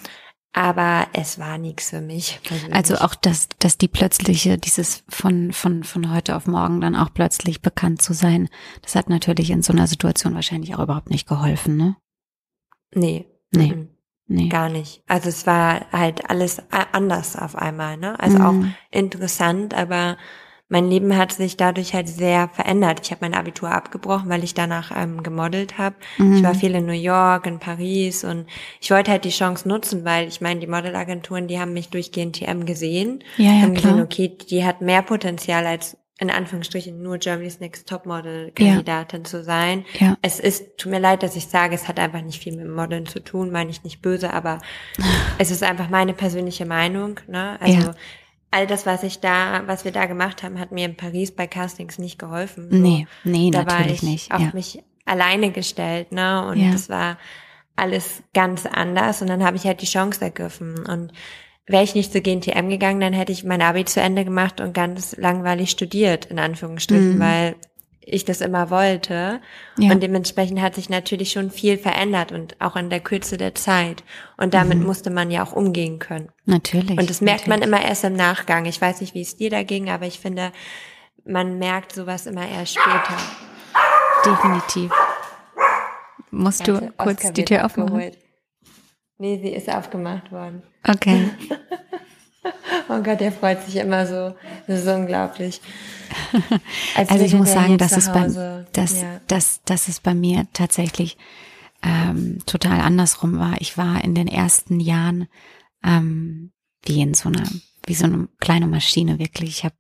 [0.52, 2.40] Aber es war nichts für mich.
[2.44, 2.76] Persönlich.
[2.76, 7.14] Also auch dass, dass die plötzliche, dieses von, von, von heute auf morgen dann auch
[7.14, 8.50] plötzlich bekannt zu sein,
[8.82, 11.96] das hat natürlich in so einer Situation wahrscheinlich auch überhaupt nicht geholfen, ne?
[12.94, 13.28] Nee.
[13.52, 13.76] Nee.
[13.76, 13.90] Mhm.
[14.32, 14.48] Nee.
[14.48, 15.04] Gar nicht.
[15.08, 18.20] Also es war halt alles anders auf einmal, ne?
[18.20, 18.46] Also mhm.
[18.46, 20.18] auch interessant, aber
[20.70, 23.00] mein Leben hat sich dadurch halt sehr verändert.
[23.04, 25.96] Ich habe mein Abitur abgebrochen, weil ich danach ähm, gemodelt habe.
[26.20, 26.38] Mhm.
[26.38, 28.46] Ich war viel in New York, in Paris und
[28.80, 32.12] ich wollte halt die Chance nutzen, weil ich meine, die Modelagenturen, die haben mich durch
[32.12, 33.94] GNTM gesehen, ja, ja, haben klar.
[33.94, 39.24] gesehen, okay, die hat mehr Potenzial als in Anführungsstrichen nur Germany's Next Topmodel Kandidatin ja.
[39.24, 39.86] zu sein.
[40.00, 40.18] Ja.
[40.22, 43.06] Es ist, tut mir leid, dass ich sage, es hat einfach nicht viel mit Modeln
[43.06, 44.60] zu tun, meine ich nicht böse, aber
[45.40, 47.22] es ist einfach meine persönliche Meinung.
[47.28, 47.58] Ne?
[47.62, 47.96] Also ja
[48.52, 51.48] all das, was ich da, was wir da gemacht haben, hat mir in Paris bei
[51.48, 52.70] Castings nicht geholfen.
[52.72, 54.32] So, nee, nee, da natürlich war ich nicht.
[54.32, 56.46] auf mich alleine gestellt, ne?
[56.48, 56.72] Und ja.
[56.72, 57.18] das war
[57.76, 59.22] alles ganz anders.
[59.22, 60.86] Und dann habe ich halt die Chance ergriffen.
[60.86, 61.12] Und
[61.66, 64.74] wäre ich nicht zur GNTM gegangen, dann hätte ich mein Abi zu Ende gemacht und
[64.74, 67.20] ganz langweilig studiert, in Anführungsstrichen, mhm.
[67.20, 67.56] weil
[68.10, 69.42] ich das immer wollte.
[69.78, 69.92] Ja.
[69.92, 74.04] Und dementsprechend hat sich natürlich schon viel verändert und auch in der Kürze der Zeit.
[74.38, 74.86] Und damit mhm.
[74.86, 76.30] musste man ja auch umgehen können.
[76.46, 76.98] Natürlich.
[76.98, 77.70] Und das merkt natürlich.
[77.70, 78.66] man immer erst im Nachgang.
[78.66, 80.52] Ich weiß nicht, wie es dir da ging, aber ich finde,
[81.26, 83.18] man merkt sowas immer erst später.
[84.26, 84.92] Definitiv.
[86.32, 88.12] Musst du kurz die Tür aufmachen?
[89.18, 90.64] Nee, sie ist aufgemacht worden.
[90.88, 91.30] Okay.
[93.00, 94.36] oh Gott, der freut sich immer so.
[94.68, 95.62] Das ist unglaublich.
[96.96, 99.22] also ich muss sagen, dass es, bei, dass, ja.
[99.28, 101.18] dass, dass es bei mir tatsächlich
[101.84, 103.56] ähm, total andersrum war.
[103.60, 105.28] Ich war in den ersten Jahren
[105.84, 106.52] ähm,
[106.86, 107.48] wie in so einer,
[107.86, 109.50] wie so eine kleine Maschine wirklich.
[109.50, 109.76] Ich habe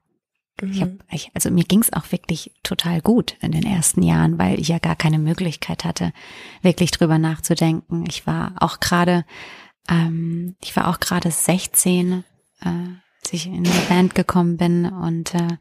[0.62, 0.99] ich hab, mhm.
[1.12, 4.79] ich, also mir ging's auch wirklich total gut in den ersten Jahren, weil ich ja
[4.79, 6.12] gar keine Möglichkeit hatte,
[6.62, 8.03] wirklich drüber nachzudenken.
[8.10, 9.25] Ich war auch gerade,
[9.89, 12.25] ähm, ich war auch gerade 16,
[12.62, 12.67] äh,
[13.30, 15.58] als ich in die Band gekommen bin und äh,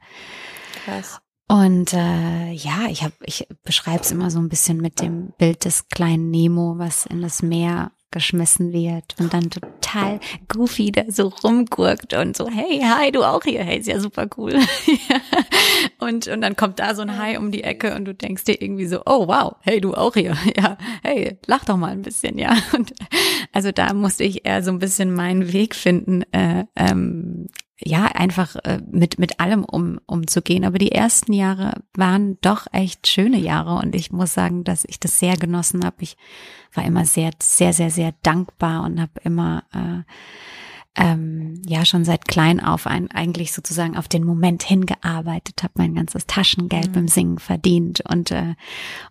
[0.85, 1.21] Krass.
[1.51, 5.65] Und äh, ja, ich habe, ich beschreibe es immer so ein bisschen mit dem Bild
[5.65, 11.29] des kleinen Nemo, was in das Meer geschmissen wird und dann total goofy da so
[11.29, 14.55] rumgurkt und so, hey, hi, du auch hier, hey, ist ja super cool.
[15.99, 18.61] und, und dann kommt da so ein Hai um die Ecke und du denkst dir
[18.63, 22.39] irgendwie so, oh wow, hey, du auch hier, ja, hey, lach doch mal ein bisschen,
[22.39, 22.57] ja.
[22.75, 22.95] Und
[23.53, 27.49] also da musste ich eher so ein bisschen meinen Weg finden, äh, ähm,
[27.81, 30.65] ja, einfach äh, mit, mit allem um, umzugehen.
[30.65, 34.99] Aber die ersten Jahre waren doch echt schöne Jahre und ich muss sagen, dass ich
[34.99, 35.97] das sehr genossen habe.
[36.01, 36.17] Ich
[36.75, 40.03] war immer sehr, sehr, sehr, sehr dankbar und habe immer äh,
[40.97, 45.95] ähm, ja schon seit klein auf ein, eigentlich sozusagen auf den Moment hingearbeitet, habe mein
[45.95, 46.93] ganzes Taschengeld mhm.
[46.93, 48.55] beim Singen verdient und äh,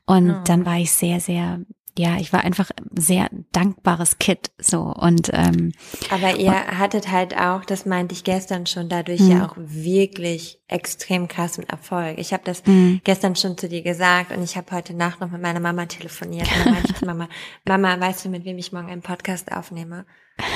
[0.05, 0.41] und oh.
[0.43, 1.61] dann war ich sehr, sehr
[1.97, 5.71] ja, ich war einfach sehr dankbares Kid so und ähm,
[6.09, 9.41] aber ihr und, hattet halt auch, das meinte ich gestern schon, dadurch ja mhm.
[9.41, 12.17] auch wirklich extrem krassen Erfolg.
[12.17, 12.99] Ich habe das mh.
[13.03, 16.47] gestern schon zu dir gesagt und ich habe heute Nacht noch mit meiner Mama telefoniert
[16.51, 17.29] und dann meinte ich Mama,
[17.65, 20.05] Mama, weißt du, mit wem ich morgen einen Podcast aufnehme?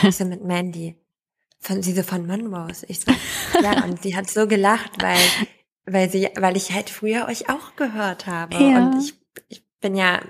[0.04, 0.98] Ich so mit Mandy.
[1.60, 2.86] Von sie so von Monrose.
[2.88, 3.12] Ich so,
[3.62, 5.20] ja, und sie hat so gelacht, weil
[5.86, 8.78] weil sie weil ich halt früher euch auch gehört habe ja.
[8.78, 9.14] und ich
[9.50, 10.22] ich bin ja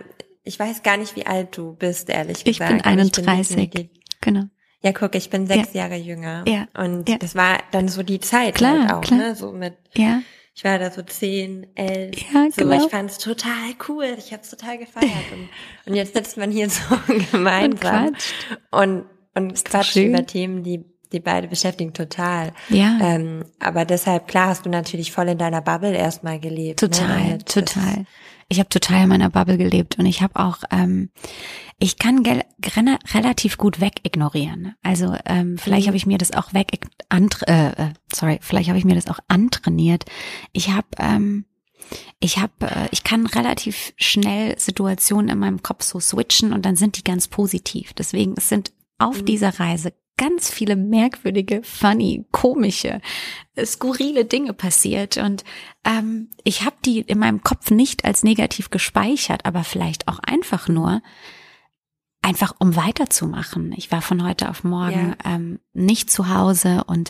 [0.43, 2.71] ich weiß gar nicht, wie alt du bist, ehrlich gesagt.
[2.71, 3.57] Ich bin 31.
[3.57, 3.89] Ich bin
[4.21, 4.43] genau.
[4.83, 5.83] Ja, guck, ich bin sechs ja.
[5.83, 6.43] Jahre jünger.
[6.47, 6.67] Ja.
[6.75, 7.17] Und ja.
[7.17, 9.19] das war dann so die Zeit klar, halt auch, klar.
[9.19, 9.35] ne?
[9.35, 9.75] So mit.
[9.93, 10.21] Ja.
[10.53, 12.15] Ich war da so zehn, elf.
[12.33, 12.83] Ja, so, genau.
[12.83, 14.15] ich fand's total cool.
[14.17, 15.11] Ich hab's total gefeiert.
[15.31, 15.49] Und,
[15.85, 16.81] und jetzt sitzt man hier so
[17.31, 18.33] gemeinsam und quatscht,
[18.71, 22.53] und, und quatscht über Themen, die die beide beschäftigen total.
[22.69, 22.97] Ja.
[23.01, 26.79] Ähm, aber deshalb, klar, hast du natürlich voll in deiner Bubble erstmal gelebt.
[26.79, 27.37] Total, ne?
[27.39, 28.05] total
[28.51, 31.09] ich habe total in meiner Bubble gelebt und ich habe auch, ähm,
[31.79, 32.23] ich kann
[33.13, 34.75] relativ gut wegignorieren.
[34.83, 35.87] Also ähm, vielleicht mhm.
[35.87, 36.67] habe ich mir das auch weg,
[37.09, 40.03] äh, äh, sorry, vielleicht habe ich mir das auch antrainiert.
[40.51, 41.45] Ich habe ähm,
[42.19, 46.75] ich habe, äh, ich kann relativ schnell Situationen in meinem Kopf so switchen und dann
[46.75, 47.93] sind die ganz positiv.
[47.93, 49.25] Deswegen es sind auf mhm.
[49.25, 53.01] dieser Reise ganz viele merkwürdige, funny, komische,
[53.55, 55.17] äh, skurrile Dinge passiert.
[55.17, 55.43] Und
[55.83, 60.67] ähm, ich habe die in meinem Kopf nicht als negativ gespeichert, aber vielleicht auch einfach
[60.67, 61.01] nur,
[62.21, 63.73] einfach um weiterzumachen.
[63.75, 65.35] Ich war von heute auf morgen ja.
[65.35, 67.09] ähm, nicht zu Hause und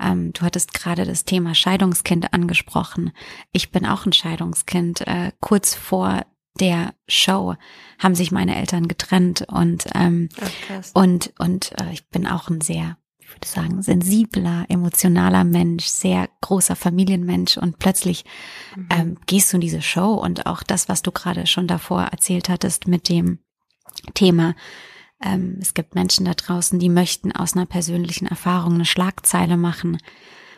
[0.00, 3.10] ähm, du hattest gerade das Thema Scheidungskind angesprochen.
[3.50, 5.00] Ich bin auch ein Scheidungskind.
[5.00, 6.24] Äh, kurz vor
[6.62, 7.56] der Show
[7.98, 12.60] haben sich meine Eltern getrennt und ähm, Ach, und und äh, ich bin auch ein
[12.60, 18.24] sehr ich würde sagen sensibler emotionaler Mensch sehr großer Familienmensch und plötzlich
[18.76, 18.88] mhm.
[18.90, 22.48] ähm, gehst du in diese Show und auch das was du gerade schon davor erzählt
[22.48, 23.40] hattest mit dem
[24.14, 24.54] Thema
[25.20, 29.98] ähm, es gibt Menschen da draußen die möchten aus einer persönlichen Erfahrung eine Schlagzeile machen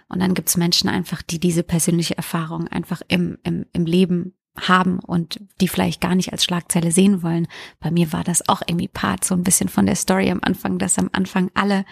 [0.08, 4.34] und dann gibt es Menschen einfach die diese persönliche Erfahrung einfach im im, im Leben
[4.56, 7.48] haben und die vielleicht gar nicht als Schlagzeile sehen wollen.
[7.80, 10.78] Bei mir war das auch irgendwie Part so ein bisschen von der Story am Anfang,
[10.78, 11.84] dass am Anfang alle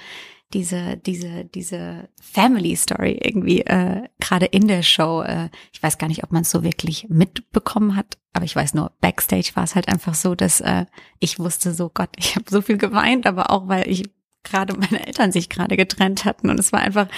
[0.52, 5.22] diese diese diese Family Story irgendwie äh, gerade in der Show.
[5.22, 8.74] Äh, ich weiß gar nicht, ob man es so wirklich mitbekommen hat, aber ich weiß
[8.74, 10.86] nur Backstage war es halt einfach so, dass äh,
[11.18, 14.04] ich wusste so Gott, ich habe so viel geweint, aber auch weil ich
[14.44, 17.08] gerade meine Eltern sich gerade getrennt hatten und es war einfach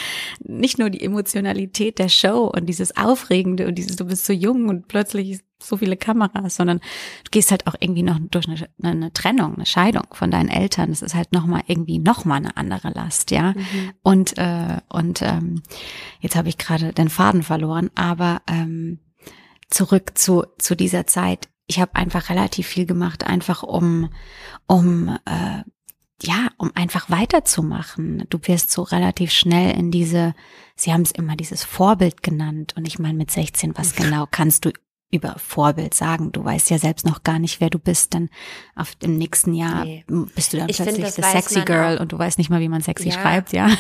[0.40, 4.68] nicht nur die Emotionalität der Show und dieses Aufregende und dieses du bist so jung
[4.68, 9.12] und plötzlich so viele Kameras, sondern du gehst halt auch irgendwie noch durch eine, eine
[9.12, 10.90] Trennung, eine Scheidung von deinen Eltern.
[10.90, 13.52] Das ist halt nochmal irgendwie nochmal eine andere Last, ja.
[13.52, 13.92] Mhm.
[14.02, 15.62] Und äh, und ähm,
[16.20, 19.00] jetzt habe ich gerade den Faden verloren, aber ähm,
[19.70, 21.48] zurück zu zu dieser Zeit.
[21.66, 24.10] Ich habe einfach relativ viel gemacht, einfach um
[24.66, 25.62] um äh,
[26.26, 28.24] ja, um einfach weiterzumachen.
[28.30, 30.34] Du wirst so relativ schnell in diese,
[30.76, 32.74] sie haben es immer dieses Vorbild genannt.
[32.76, 34.72] Und ich meine, mit 16, was genau kannst du
[35.10, 36.32] über Vorbild sagen?
[36.32, 38.14] Du weißt ja selbst noch gar nicht, wer du bist.
[38.14, 38.30] Dann
[38.74, 40.04] auf dem nächsten Jahr nee.
[40.34, 42.00] bist du dann ich plötzlich find, das Sexy Girl auch.
[42.02, 43.14] und du weißt nicht mal, wie man sexy ja.
[43.14, 43.70] schreibt, ja.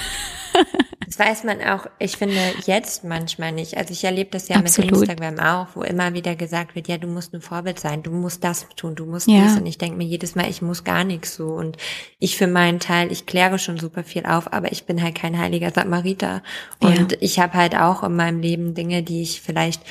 [1.06, 3.76] Das weiß man auch, ich finde jetzt manchmal nicht.
[3.76, 4.90] Also ich erlebe das ja Absolut.
[4.90, 8.10] mit Instagram auch, wo immer wieder gesagt wird, ja, du musst ein Vorbild sein, du
[8.10, 9.42] musst das tun, du musst ja.
[9.42, 9.56] dies.
[9.56, 11.48] Und ich denke mir jedes Mal, ich muss gar nichts so.
[11.48, 11.76] Und
[12.18, 15.38] ich für meinen Teil, ich kläre schon super viel auf, aber ich bin halt kein
[15.38, 16.42] heiliger Samariter.
[16.80, 17.18] Und ja.
[17.20, 19.82] ich habe halt auch in meinem Leben Dinge, die ich vielleicht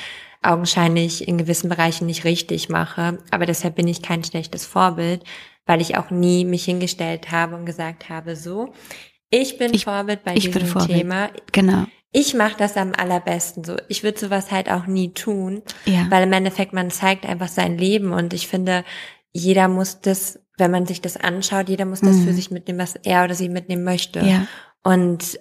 [0.44, 3.20] augenscheinlich in gewissen Bereichen nicht richtig mache.
[3.32, 5.24] Aber deshalb bin ich kein schlechtes Vorbild,
[5.66, 8.74] weil ich auch nie mich hingestellt habe und gesagt habe, so,
[9.30, 11.00] ich bin ich, Vorbild bei diesem Vorbild.
[11.00, 11.30] Thema.
[11.52, 11.86] Genau.
[12.12, 13.76] Ich mache das am allerbesten so.
[13.88, 16.06] Ich würde sowas halt auch nie tun, ja.
[16.12, 18.86] weil im Endeffekt man zeigt einfach sein Leben und ich finde,
[19.32, 22.26] jeder muss das, wenn man sich das anschaut, jeder muss das mhm.
[22.26, 24.20] für sich mitnehmen, was er oder sie mitnehmen möchte.
[24.20, 24.48] Ja.
[24.84, 25.40] Und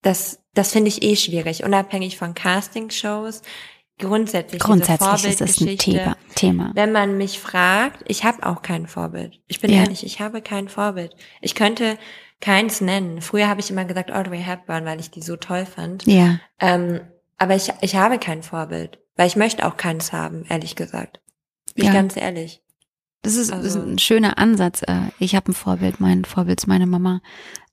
[0.00, 3.42] das, das finde ich eh schwierig, unabhängig von Castingshows
[3.98, 6.70] grundsätzlich, grundsätzlich ist es ein Thema, Thema.
[6.74, 9.40] Wenn man mich fragt, ich habe auch kein Vorbild.
[9.46, 9.80] Ich bin ja.
[9.80, 11.14] ehrlich, ich habe kein Vorbild.
[11.40, 11.98] Ich könnte
[12.40, 13.20] keins nennen.
[13.20, 16.06] Früher habe ich immer gesagt Audrey Hepburn, weil ich die so toll fand.
[16.06, 16.38] Ja.
[16.60, 17.00] Ähm,
[17.36, 21.20] aber ich, ich habe kein Vorbild, weil ich möchte auch keins haben, ehrlich gesagt.
[21.74, 21.90] Bin ja.
[21.90, 22.62] ich ganz ehrlich.
[23.22, 24.82] Das ist, also, ist ein schöner Ansatz.
[24.82, 27.20] Äh, ich habe ein Vorbild, mein Vorbild ist meine Mama.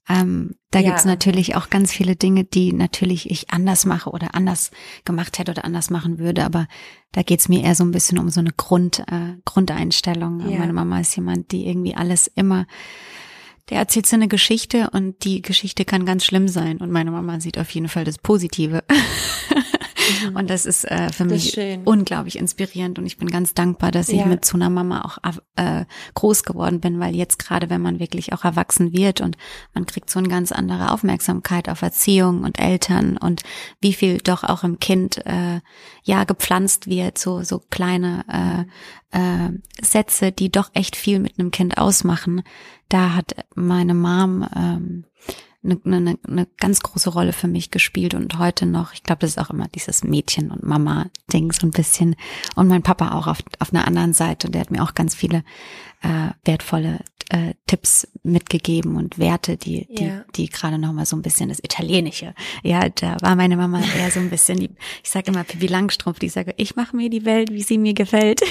[0.08, 0.90] Ähm, da ja.
[0.90, 4.70] gibt's natürlich auch ganz viele Dinge, die natürlich ich anders mache oder anders
[5.04, 6.44] gemacht hätte oder anders machen würde.
[6.44, 6.68] Aber
[7.12, 10.48] da geht's mir eher so ein bisschen um so eine Grund, äh, Grundeinstellung.
[10.48, 10.58] Ja.
[10.58, 12.66] Meine Mama ist jemand, die irgendwie alles immer,
[13.68, 16.78] der erzählt so eine Geschichte und die Geschichte kann ganz schlimm sein.
[16.78, 18.84] Und meine Mama sieht auf jeden Fall das Positive.
[20.08, 20.36] Mhm.
[20.36, 24.24] Und das ist äh, für mich unglaublich inspirierend und ich bin ganz dankbar, dass ich
[24.24, 28.32] mit so einer Mama auch äh, groß geworden bin, weil jetzt gerade, wenn man wirklich
[28.32, 29.36] auch erwachsen wird und
[29.74, 33.42] man kriegt so eine ganz andere Aufmerksamkeit auf Erziehung und Eltern und
[33.80, 35.60] wie viel doch auch im Kind äh,
[36.04, 38.66] ja gepflanzt wird, so so kleine
[39.12, 42.42] äh, äh, Sätze, die doch echt viel mit einem Kind ausmachen.
[42.88, 45.04] Da hat meine Mom ähm,
[45.64, 49.30] eine, eine, eine ganz große Rolle für mich gespielt und heute noch, ich glaube, das
[49.30, 52.16] ist auch immer dieses Mädchen- und Mama-Ding so ein bisschen.
[52.54, 55.44] Und mein Papa auch auf, auf einer anderen Seite, der hat mir auch ganz viele
[56.02, 60.24] äh, wertvolle äh, Tipps mitgegeben und Werte, die, die, ja.
[60.36, 62.34] die gerade noch mal so ein bisschen das Italienische.
[62.62, 64.70] Ja, da war meine Mama eher so ein bisschen, die,
[65.02, 67.94] ich sage immer Pippi Langstrumpf, die sage, ich mache mir die Welt, wie sie mir
[67.94, 68.42] gefällt.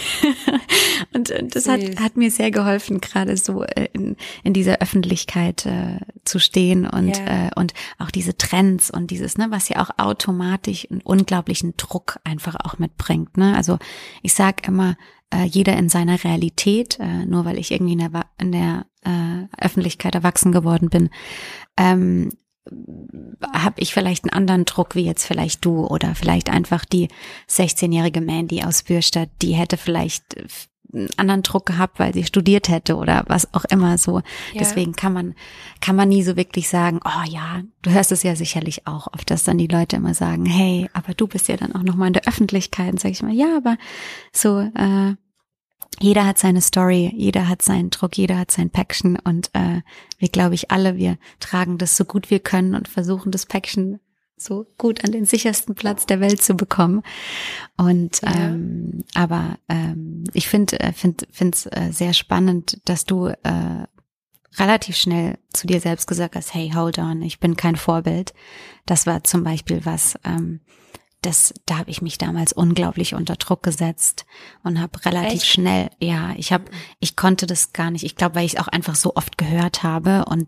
[1.13, 5.65] und, und das hat, hat mir sehr geholfen, gerade so äh, in, in dieser Öffentlichkeit
[5.65, 7.47] äh, zu stehen und, ja.
[7.47, 12.19] äh, und auch diese Trends und dieses, ne, was ja auch automatisch einen unglaublichen Druck
[12.23, 13.37] einfach auch mitbringt.
[13.37, 13.55] Ne?
[13.55, 13.77] Also
[14.21, 14.97] ich sag immer,
[15.35, 19.63] äh, jeder in seiner Realität, äh, nur weil ich irgendwie in der, in der äh,
[19.63, 21.09] Öffentlichkeit erwachsen geworden bin,
[21.77, 22.31] ähm,
[23.53, 27.09] habe ich vielleicht einen anderen Druck wie jetzt vielleicht du oder vielleicht einfach die
[27.47, 30.23] 16-jährige Mandy aus Bürstadt, die hätte vielleicht
[30.93, 34.19] einen anderen Druck gehabt, weil sie studiert hätte oder was auch immer so.
[34.19, 34.59] Ja.
[34.59, 35.35] Deswegen kann man,
[35.81, 39.29] kann man nie so wirklich sagen, oh ja, du hörst es ja sicherlich auch oft,
[39.29, 42.13] dass dann die Leute immer sagen, hey, aber du bist ja dann auch nochmal in
[42.13, 42.93] der Öffentlichkeit.
[42.93, 43.77] Und sage ich mal, ja, aber
[44.31, 45.15] so, äh,
[45.99, 49.81] jeder hat seine Story, jeder hat seinen Druck, jeder hat sein Päckchen und äh,
[50.17, 53.99] wir glaube ich alle, wir tragen das so gut wir können und versuchen das Päckchen
[54.37, 57.03] so gut an den sichersten Platz der Welt zu bekommen.
[57.77, 58.33] Und ja.
[58.35, 63.85] ähm, aber ähm, ich finde äh, finde finde es äh, sehr spannend, dass du äh,
[64.57, 68.33] relativ schnell zu dir selbst gesagt hast, hey, hold on, ich bin kein Vorbild.
[68.85, 70.61] Das war zum Beispiel was, ähm,
[71.25, 74.25] das, da habe ich mich damals unglaublich unter Druck gesetzt
[74.63, 75.47] und habe relativ Echt?
[75.47, 76.65] schnell, ja, ich habe,
[76.99, 78.03] ich konnte das gar nicht.
[78.03, 80.47] Ich glaube, weil ich es auch einfach so oft gehört habe und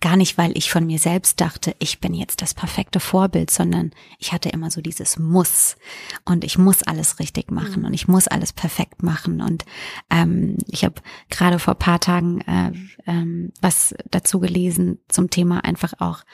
[0.00, 3.92] gar nicht, weil ich von mir selbst dachte, ich bin jetzt das perfekte Vorbild, sondern
[4.18, 5.76] ich hatte immer so dieses Muss
[6.24, 7.86] und ich muss alles richtig machen mhm.
[7.86, 9.64] und ich muss alles perfekt machen und
[10.10, 10.96] ähm, ich habe
[11.28, 12.72] gerade vor paar Tagen äh,
[13.06, 16.24] ähm, was dazu gelesen zum Thema einfach auch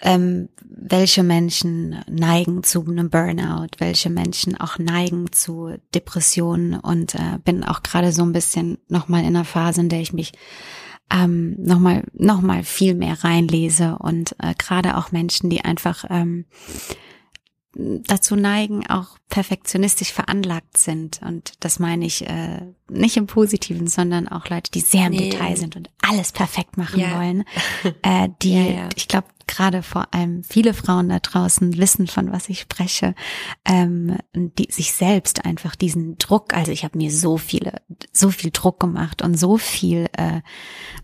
[0.00, 7.38] ähm, welche Menschen neigen zu einem Burnout, welche Menschen auch neigen zu Depressionen und äh,
[7.44, 10.32] bin auch gerade so ein bisschen nochmal in einer Phase, in der ich mich
[11.10, 16.44] ähm, nochmal noch mal viel mehr reinlese und äh, gerade auch Menschen, die einfach ähm,
[17.78, 21.20] dazu neigen, auch perfektionistisch veranlagt sind.
[21.22, 25.30] Und das meine ich äh, nicht im Positiven, sondern auch Leute, die sehr im nee.
[25.30, 27.18] Detail sind und alles perfekt machen ja.
[27.18, 27.44] wollen.
[28.02, 28.88] Äh, die, ja, ja.
[28.96, 33.14] ich glaube, gerade vor allem viele Frauen da draußen wissen, von was ich spreche,
[33.64, 37.80] ähm, die sich selbst einfach diesen Druck, also ich habe mir so viele,
[38.12, 40.42] so viel Druck gemacht und so viel, äh,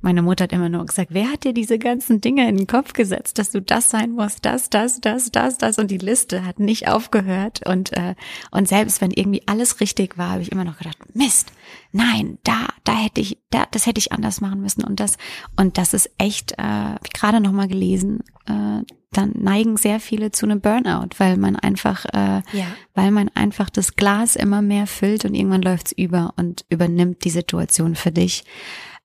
[0.00, 2.92] meine Mutter hat immer nur gesagt, wer hat dir diese ganzen Dinge in den Kopf
[2.92, 5.78] gesetzt, dass du das sein musst, das, das, das, das, das?
[5.78, 7.66] Und die Liste hat nicht aufgehört.
[7.66, 8.14] Und, äh,
[8.50, 11.52] und selbst wenn irgendwie alles richtig war, habe ich immer noch gedacht, Mist,
[11.94, 15.16] nein, da, da hätte ich, da, das hätte ich anders machen müssen und das,
[15.56, 20.44] und das ist echt, äh, gerade noch mal gelesen, äh, dann neigen sehr viele zu
[20.44, 22.66] einem Burnout, weil man einfach, äh, ja.
[22.94, 27.30] weil man einfach das Glas immer mehr füllt und irgendwann läuft's über und übernimmt die
[27.30, 28.44] Situation für dich.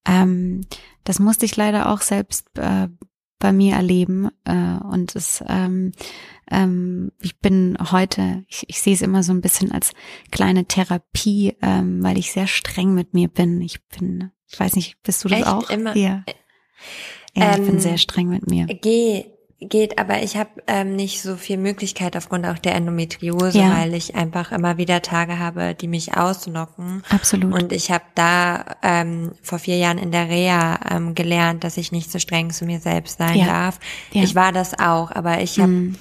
[0.07, 0.61] Ähm,
[1.03, 2.87] das musste ich leider auch selbst äh,
[3.39, 5.93] bei mir erleben äh, und es ähm,
[6.51, 9.93] ähm, ich bin heute, ich, ich sehe es immer so ein bisschen als
[10.31, 13.61] kleine Therapie, ähm, weil ich sehr streng mit mir bin.
[13.61, 15.47] Ich bin, ich weiß nicht, bist du das Echt?
[15.47, 15.69] auch?
[15.69, 15.95] Immer.
[15.95, 16.23] Ja.
[17.35, 18.65] ja ich bin ähm, sehr streng mit mir.
[18.65, 19.25] Geh
[19.61, 23.77] geht, aber ich habe ähm, nicht so viel Möglichkeit aufgrund auch der Endometriose, ja.
[23.77, 27.03] weil ich einfach immer wieder Tage habe, die mich ausnocken.
[27.09, 27.53] Absolut.
[27.53, 31.91] Und ich habe da ähm, vor vier Jahren in der Reha ähm, gelernt, dass ich
[31.91, 33.45] nicht so streng zu mir selbst sein ja.
[33.45, 33.79] darf.
[34.13, 34.23] Ja.
[34.23, 35.95] Ich war das auch, aber ich habe mm.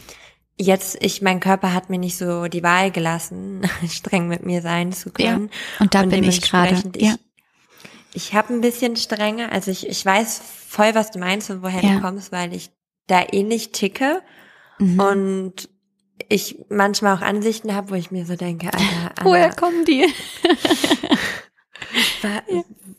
[0.56, 4.92] jetzt, ich, mein Körper hat mir nicht so die Wahl gelassen, streng mit mir sein
[4.92, 5.50] zu können.
[5.80, 6.80] Und da und bin ich gerade.
[6.96, 7.14] Ja.
[7.14, 11.62] Ich, ich habe ein bisschen strenger, also ich, ich weiß voll, was du meinst und
[11.62, 11.94] woher ja.
[11.94, 12.70] du kommst, weil ich
[13.08, 14.22] da ähnlich ticke
[14.78, 15.00] mhm.
[15.00, 15.68] und
[16.28, 18.78] ich manchmal auch Ansichten habe, wo ich mir so denke, Alter,
[19.16, 20.06] Anna, woher kommen die?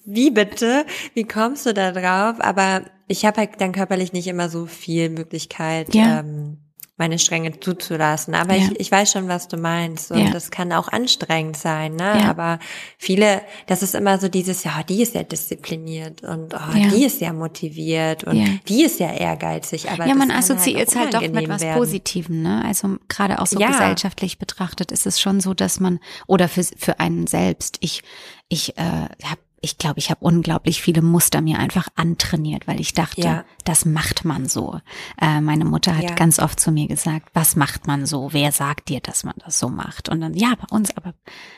[0.05, 0.85] Wie bitte?
[1.13, 2.35] Wie kommst du da drauf?
[2.39, 6.19] Aber ich habe halt dann körperlich nicht immer so viel Möglichkeit, ja.
[6.19, 6.57] ähm,
[6.99, 8.35] meine Stränge zuzulassen.
[8.35, 8.65] Aber ja.
[8.65, 10.11] ich, ich weiß schon, was du meinst.
[10.11, 10.29] Und ja.
[10.29, 12.19] das kann auch anstrengend sein, ne?
[12.21, 12.29] Ja.
[12.29, 12.59] Aber
[12.97, 17.21] viele, das ist immer so dieses, ja, die ist ja diszipliniert und oh, die ist
[17.21, 19.89] ja motiviert und die ist ja ehrgeizig.
[19.89, 21.77] Aber ja, man assoziiert es halt, halt doch mit was werden.
[21.79, 22.63] Positivem, ne?
[22.65, 26.99] Also gerade auch so gesellschaftlich betrachtet ist es schon so, dass man, oder für, für
[26.99, 28.03] einen selbst, ich,
[28.49, 28.81] ich äh,
[29.23, 33.45] habe ich glaube, ich habe unglaublich viele Muster mir einfach antrainiert, weil ich dachte, ja.
[33.65, 34.79] das macht man so.
[35.19, 36.15] Äh, meine Mutter hat ja.
[36.15, 38.29] ganz oft zu mir gesagt, was macht man so?
[38.31, 40.09] Wer sagt dir, dass man das so macht?
[40.09, 41.13] Und dann, ja, bei uns, aber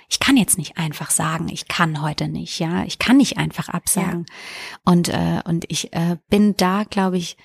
[0.10, 3.70] ich kann jetzt nicht einfach sagen, ich kann heute nicht, ja, ich kann nicht einfach
[3.70, 4.26] absagen.
[4.28, 4.92] Ja.
[4.92, 7.38] Und äh, und ich äh, bin da, glaube ich,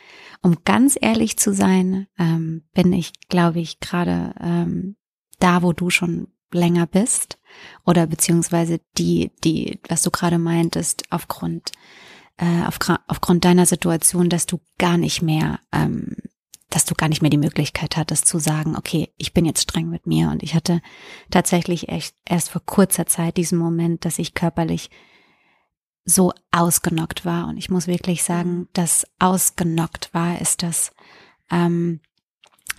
[0.43, 4.97] um ganz ehrlich zu sein, ähm, bin ich, glaube ich, gerade ähm,
[5.39, 7.39] da, wo du schon länger bist
[7.85, 11.73] oder beziehungsweise die, die, was du gerade meintest, aufgrund,
[12.37, 16.17] äh, auf, aufgrund deiner Situation, dass du gar nicht mehr, ähm,
[16.71, 19.89] dass du gar nicht mehr die Möglichkeit hattest zu sagen, okay, ich bin jetzt streng
[19.89, 20.31] mit mir.
[20.31, 20.83] Und ich hatte
[21.31, 24.91] tatsächlich echt erst vor kurzer Zeit diesen Moment, dass ich körperlich
[26.05, 27.49] so ausgenockt war.
[27.49, 28.69] Und ich muss wirklich sagen, mhm.
[28.73, 30.93] dass ausgenockt war, ist das
[31.51, 32.01] ähm,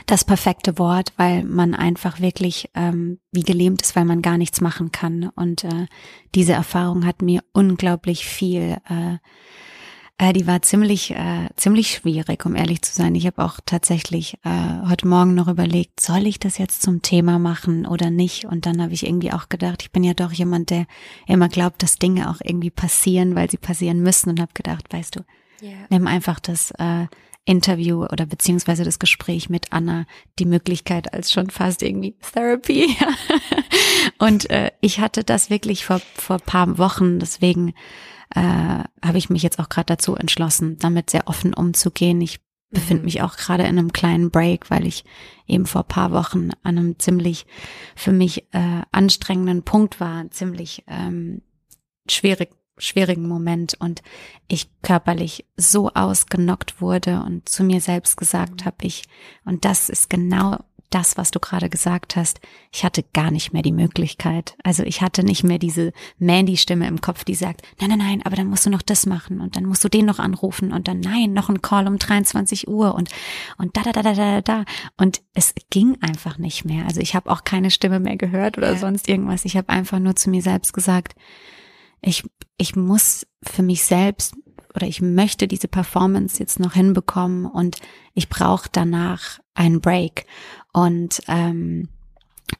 [0.05, 4.61] das perfekte Wort, weil man einfach wirklich ähm, wie gelähmt ist, weil man gar nichts
[4.61, 5.29] machen kann.
[5.35, 5.87] Und äh,
[6.35, 8.77] diese Erfahrung hat mir unglaublich viel.
[8.87, 9.17] Äh,
[10.19, 13.13] äh, die war ziemlich äh, ziemlich schwierig, um ehrlich zu sein.
[13.15, 17.37] Ich habe auch tatsächlich äh, heute Morgen noch überlegt, soll ich das jetzt zum Thema
[17.37, 18.45] machen oder nicht?
[18.45, 20.85] Und dann habe ich irgendwie auch gedacht, ich bin ja doch jemand, der
[21.27, 24.29] immer glaubt, dass Dinge auch irgendwie passieren, weil sie passieren müssen.
[24.29, 25.19] Und habe gedacht, weißt du,
[25.61, 25.73] yeah.
[25.89, 26.71] nimm einfach das.
[26.71, 27.07] Äh,
[27.47, 30.05] Interview oder beziehungsweise das Gespräch mit Anna
[30.37, 32.95] die Möglichkeit als schon fast irgendwie Therapy.
[34.19, 37.73] und äh, ich hatte das wirklich vor vor paar Wochen, deswegen
[38.35, 42.19] äh, habe ich mich jetzt auch gerade dazu entschlossen, damit sehr offen umzugehen.
[42.19, 43.05] Ich befinde mhm.
[43.05, 45.05] mich auch gerade in einem kleinen Break, weil ich
[45.47, 47.45] eben vor paar Wochen an einem ziemlich
[47.95, 51.41] für mich äh, anstrengenden Punkt war, ziemlich ähm,
[52.09, 54.01] schwierig schwierigen Moment und
[54.47, 59.03] ich körperlich so ausgenockt wurde und zu mir selbst gesagt habe, ich,
[59.45, 60.57] und das ist genau
[60.89, 62.39] das, was du gerade gesagt hast,
[62.71, 64.55] ich hatte gar nicht mehr die Möglichkeit.
[64.63, 68.35] Also ich hatte nicht mehr diese Mandy-Stimme im Kopf, die sagt, nein, nein, nein, aber
[68.35, 70.99] dann musst du noch das machen und dann musst du den noch anrufen und dann
[70.99, 73.09] nein, noch ein Call um 23 Uhr und
[73.57, 74.65] und da da da da da da
[74.97, 76.85] und es ging einfach nicht mehr.
[76.85, 78.77] Also ich habe auch keine Stimme mehr gehört oder ja.
[78.77, 79.45] sonst irgendwas.
[79.45, 81.15] Ich habe einfach nur zu mir selbst gesagt,
[82.01, 82.23] ich,
[82.57, 84.35] ich muss für mich selbst
[84.75, 87.77] oder ich möchte diese Performance jetzt noch hinbekommen und
[88.13, 90.25] ich brauche danach einen Break.
[90.71, 91.89] Und ähm,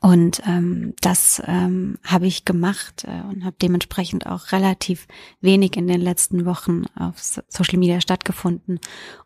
[0.01, 5.07] und ähm, das ähm, habe ich gemacht äh, und habe dementsprechend auch relativ
[5.39, 8.79] wenig in den letzten Wochen auf Social Media stattgefunden,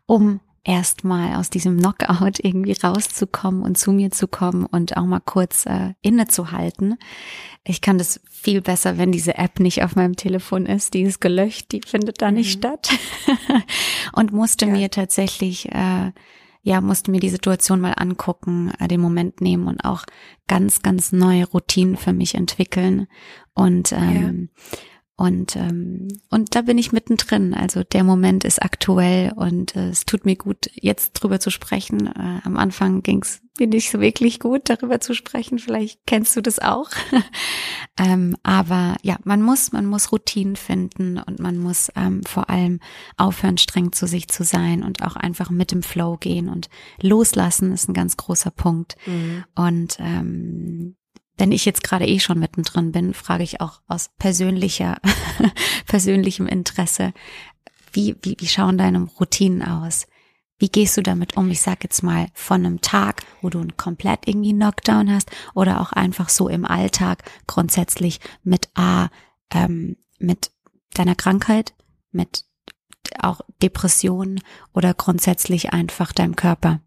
[0.06, 5.20] um erstmal aus diesem Knockout irgendwie rauszukommen und zu mir zu kommen und auch mal
[5.20, 6.96] kurz äh, innezuhalten.
[7.64, 10.94] Ich kann das viel besser, wenn diese App nicht auf meinem Telefon ist.
[10.94, 12.58] Die ist gelöscht, die findet da nicht mhm.
[12.58, 12.90] statt.
[14.12, 14.72] und musste ja.
[14.72, 16.12] mir tatsächlich, äh,
[16.62, 20.04] ja, musste mir die Situation mal angucken, äh, den Moment nehmen und auch
[20.46, 23.08] ganz, ganz neue Routinen für mich entwickeln.
[23.54, 24.78] Und ähm, ja
[25.16, 27.54] und, ähm, und da bin ich mittendrin.
[27.54, 32.06] Also der Moment ist aktuell und äh, es tut mir gut, jetzt drüber zu sprechen.
[32.06, 35.58] Äh, am Anfang ging es mir nicht so wirklich gut, darüber zu sprechen.
[35.58, 36.88] Vielleicht kennst du das auch.
[37.98, 42.80] ähm, aber ja, man muss, man muss Routinen finden und man muss ähm, vor allem
[43.18, 46.70] aufhören, streng zu sich zu sein und auch einfach mit dem Flow gehen und
[47.02, 48.96] loslassen ist ein ganz großer Punkt.
[49.06, 49.44] Mhm.
[49.54, 50.96] Und ähm,
[51.38, 54.98] wenn ich jetzt gerade eh schon mittendrin bin, frage ich auch aus persönlicher,
[55.86, 57.12] persönlichem Interesse,
[57.92, 60.06] wie, wie, wie schauen deine Routinen aus?
[60.58, 61.50] Wie gehst du damit um?
[61.50, 65.80] Ich sag jetzt mal von einem Tag, wo du einen komplett irgendwie Knockdown hast oder
[65.80, 69.08] auch einfach so im Alltag grundsätzlich mit A,
[69.50, 70.52] ähm, mit
[70.94, 71.74] deiner Krankheit,
[72.12, 72.44] mit
[73.18, 74.40] auch Depressionen
[74.72, 76.80] oder grundsätzlich einfach deinem Körper.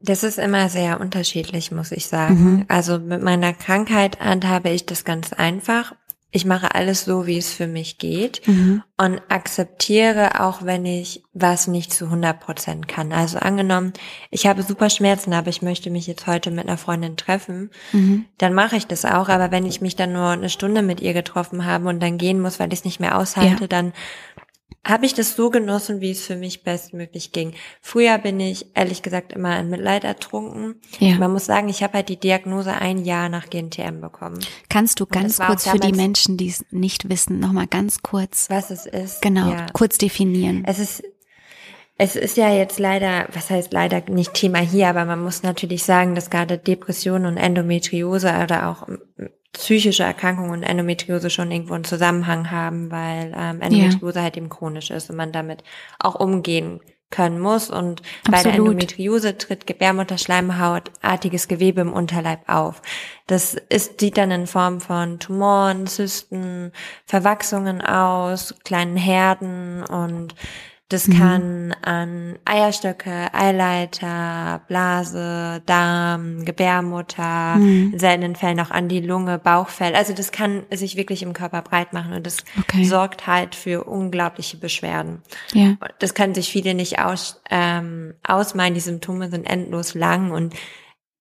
[0.00, 2.34] Das ist immer sehr unterschiedlich, muss ich sagen.
[2.34, 2.64] Mhm.
[2.68, 5.94] Also mit meiner Krankheit handhabe ich das ganz einfach.
[6.30, 8.82] Ich mache alles so, wie es für mich geht mhm.
[8.98, 13.14] und akzeptiere auch, wenn ich was nicht zu 100 Prozent kann.
[13.14, 13.94] Also angenommen,
[14.30, 18.26] ich habe super Schmerzen, aber ich möchte mich jetzt heute mit einer Freundin treffen, mhm.
[18.36, 19.30] dann mache ich das auch.
[19.30, 22.42] Aber wenn ich mich dann nur eine Stunde mit ihr getroffen habe und dann gehen
[22.42, 23.68] muss, weil ich es nicht mehr aushalte, ja.
[23.68, 23.94] dann
[24.84, 27.52] habe ich das so genossen, wie es für mich bestmöglich ging.
[27.80, 30.76] Früher bin ich ehrlich gesagt immer in Mitleid ertrunken.
[30.98, 31.16] Ja.
[31.16, 34.38] Man muss sagen, ich habe halt die Diagnose ein Jahr nach GNTM bekommen.
[34.68, 38.70] Kannst du ganz kurz für die Menschen, die es nicht wissen, nochmal ganz kurz, was
[38.70, 39.66] es ist, genau, ja.
[39.72, 40.64] kurz definieren.
[40.66, 41.02] Es ist
[42.00, 45.82] es ist ja jetzt leider, was heißt leider nicht Thema hier, aber man muss natürlich
[45.82, 48.86] sagen, dass gerade Depressionen und Endometriose oder auch
[49.52, 54.22] psychische Erkrankungen und Endometriose schon irgendwo einen Zusammenhang haben, weil ähm, Endometriose ja.
[54.24, 55.64] halt eben chronisch ist und man damit
[55.98, 56.80] auch umgehen
[57.10, 57.70] können muss.
[57.70, 58.30] Und Absolut.
[58.30, 62.82] bei der Endometriose tritt Gebärmutterschleimhautartiges Gewebe im Unterleib auf.
[63.26, 66.72] Das ist, sieht dann in Form von Tumoren, Zysten,
[67.06, 70.34] Verwachsungen aus, kleinen Herden und
[70.88, 71.18] das mhm.
[71.18, 77.92] kann an Eierstöcke, Eileiter, Blase, Darm, Gebärmutter, mhm.
[77.92, 79.94] in seltenen Fällen auch an die Lunge, Bauchfell.
[79.94, 82.84] Also das kann sich wirklich im Körper breit machen und das okay.
[82.84, 85.22] sorgt halt für unglaubliche Beschwerden.
[85.52, 85.76] Ja.
[85.98, 88.72] Das können sich viele nicht aus, ähm, ausmalen.
[88.72, 90.54] Die Symptome sind endlos lang und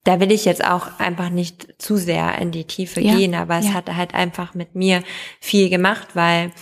[0.05, 3.13] da will ich jetzt auch einfach nicht zu sehr in die Tiefe ja.
[3.13, 3.73] gehen, aber es ja.
[3.73, 5.03] hat halt einfach mit mir
[5.41, 6.53] viel gemacht, weil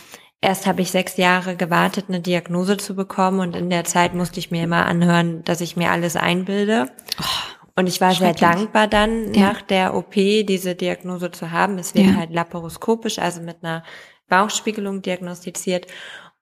[0.45, 4.37] Erst habe ich sechs Jahre gewartet, eine Diagnose zu bekommen und in der Zeit musste
[4.39, 6.91] ich mir immer anhören, dass ich mir alles einbilde.
[7.19, 9.47] Oh, und ich war sehr dankbar dann, ja.
[9.47, 11.79] nach der OP diese Diagnose zu haben.
[11.79, 12.15] Es wird ja.
[12.15, 13.83] halt laparoskopisch, also mit einer
[14.29, 15.87] Bauchspiegelung diagnostiziert.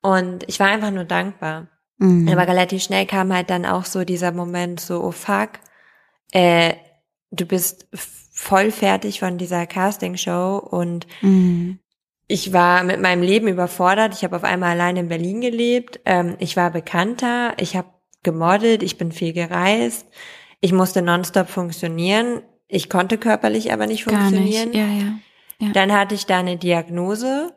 [0.01, 1.69] Und ich war einfach nur dankbar.
[1.97, 2.27] Mhm.
[2.27, 5.51] Aber relativ schnell kam halt dann auch so dieser Moment so, oh fuck,
[6.33, 6.73] äh,
[7.31, 7.87] du bist
[8.33, 11.79] voll fertig von dieser Castingshow und mhm
[12.33, 14.15] ich war mit meinem Leben überfordert.
[14.15, 15.99] Ich habe auf einmal allein in Berlin gelebt.
[16.03, 17.53] Ähm, ich war bekannter.
[17.57, 17.89] Ich habe
[18.23, 18.81] gemodelt.
[18.81, 20.07] Ich bin viel gereist.
[20.59, 22.41] Ich musste nonstop funktionieren.
[22.67, 24.71] Ich konnte körperlich aber nicht funktionieren.
[24.71, 24.75] Nicht.
[24.75, 25.13] Ja, ja,
[25.59, 25.69] ja.
[25.73, 27.53] Dann hatte ich da eine Diagnose,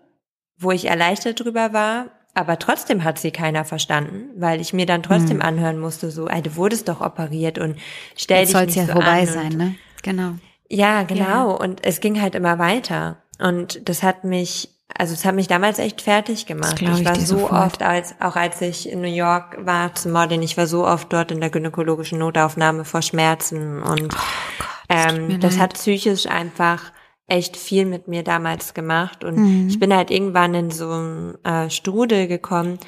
[0.58, 2.10] wo ich erleichtert drüber war.
[2.34, 5.42] Aber trotzdem hat sie keiner verstanden, weil ich mir dann trotzdem hm.
[5.42, 7.78] anhören musste, so, ey, du wurdest doch operiert und
[8.14, 9.74] stell Jetzt dich nicht ja so vorbei an sein, ne?
[10.02, 10.32] Genau.
[10.68, 11.24] Ja, genau.
[11.24, 11.42] Ja.
[11.44, 13.22] Und es ging halt immer weiter.
[13.38, 16.80] Und das hat mich, also es hat mich damals echt fertig gemacht.
[16.80, 17.66] Ich, ich war so sofort.
[17.66, 21.12] oft, als auch als ich in New York war zum Modeln, ich war so oft
[21.12, 24.18] dort in der gynäkologischen Notaufnahme vor Schmerzen und oh
[24.58, 26.92] Gott, ähm, das hat psychisch einfach
[27.26, 29.68] echt viel mit mir damals gemacht und mhm.
[29.68, 32.78] ich bin halt irgendwann in so einen äh, Strudel gekommen,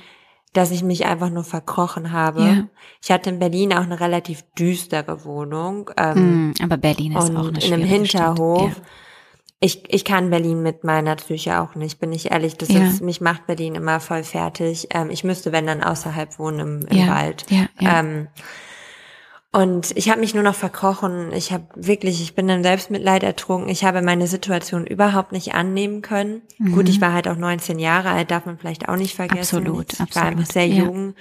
[0.53, 2.43] dass ich mich einfach nur verkrochen habe.
[2.43, 2.69] Ja.
[3.03, 5.91] Ich hatte in Berlin auch eine relativ düstere Wohnung.
[5.97, 8.71] Ähm, mm, aber Berlin ist auch eine in einem Hinterhof.
[8.77, 8.83] Ja
[9.61, 12.57] ich, ich kann Berlin mit meiner Psyche auch nicht, bin ich ehrlich.
[12.57, 12.87] Das ja.
[12.87, 14.89] ist, mich macht Berlin immer voll fertig.
[14.91, 17.15] Ähm, ich müsste, wenn dann außerhalb wohnen im, im ja.
[17.15, 17.45] Wald.
[17.51, 18.01] Ja, ja.
[18.01, 18.29] Ähm,
[19.51, 21.33] und ich habe mich nur noch verkrochen.
[21.33, 23.71] Ich habe wirklich, ich bin im Selbstmitleid ertrunken.
[23.71, 26.43] Ich habe meine Situation überhaupt nicht annehmen können.
[26.59, 26.75] Mhm.
[26.75, 29.59] Gut, ich war halt auch 19 Jahre alt, darf man vielleicht auch nicht vergessen.
[29.59, 30.17] Absolut, ich absolut.
[30.17, 31.15] war einfach sehr jung.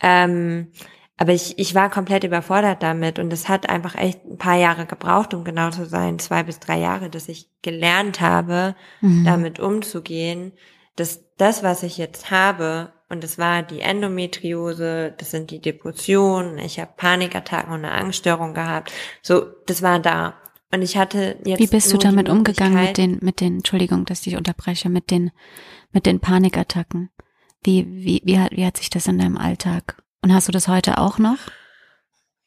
[0.00, 0.68] Ähm,
[1.16, 4.84] aber ich, ich war komplett überfordert damit und es hat einfach echt ein paar Jahre
[4.84, 9.24] gebraucht, um genau zu sein, zwei bis drei Jahre, dass ich gelernt habe, mhm.
[9.24, 10.52] damit umzugehen,
[10.96, 16.58] dass das, was ich jetzt habe, und das war die Endometriose, das sind die Depressionen,
[16.58, 18.92] ich habe Panikattacken und eine Angststörung gehabt,
[19.22, 20.34] so, das war da.
[20.72, 21.60] Und ich hatte jetzt.
[21.60, 25.30] Wie bist du damit umgegangen mit den, mit den, Entschuldigung, dass ich unterbreche, mit den,
[25.92, 27.10] mit den Panikattacken?
[27.62, 30.68] Wie, wie, wie hat, wie hat sich das in deinem Alltag und hast du das
[30.68, 31.36] heute auch noch?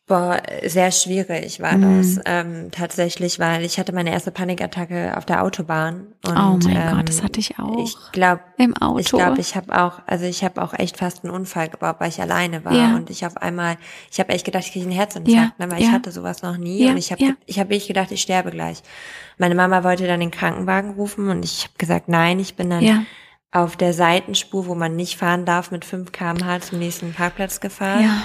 [0.08, 1.98] Boah, sehr schwierig war mhm.
[1.98, 6.08] das ähm, tatsächlich, weil ich hatte meine erste Panikattacke auf der Autobahn.
[6.26, 7.78] Und, oh mein ähm, Gott, das hatte ich auch.
[7.84, 9.00] Ich glaube, im Auto.
[9.00, 12.08] Ich glaube, ich habe auch, also ich habe auch echt fast einen Unfall gebaut, weil
[12.08, 12.96] ich alleine war ja.
[12.96, 13.76] und ich auf einmal,
[14.10, 15.66] ich habe echt gedacht, ich kriege einen Herzinfarkt, ja.
[15.66, 15.88] ne, weil ja.
[15.88, 16.92] ich hatte sowas noch nie ja.
[16.92, 18.82] und ich habe, ich habe echt gedacht, ich sterbe gleich.
[19.38, 22.82] Meine Mama wollte dann den Krankenwagen rufen und ich habe gesagt, nein, ich bin dann
[22.82, 23.04] ja
[23.52, 28.04] auf der Seitenspur, wo man nicht fahren darf, mit 5 kmh zum nächsten Parkplatz gefahren.
[28.04, 28.24] Ja.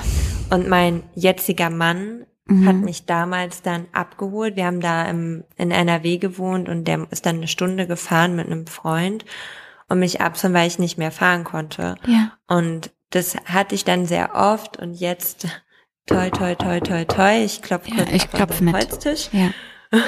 [0.50, 2.66] Und mein jetziger Mann mhm.
[2.66, 4.56] hat mich damals dann abgeholt.
[4.56, 8.46] Wir haben da im, in NRW gewohnt und der ist dann eine Stunde gefahren mit
[8.46, 9.24] einem Freund
[9.88, 11.94] und mich abzuholen, weil ich nicht mehr fahren konnte.
[12.06, 12.32] Ja.
[12.48, 15.46] Und das hatte ich dann sehr oft und jetzt
[16.06, 19.28] toi toi toi toi toi, ich klopfe ja, ich klopfe mit Holztisch.
[19.32, 19.50] Ja.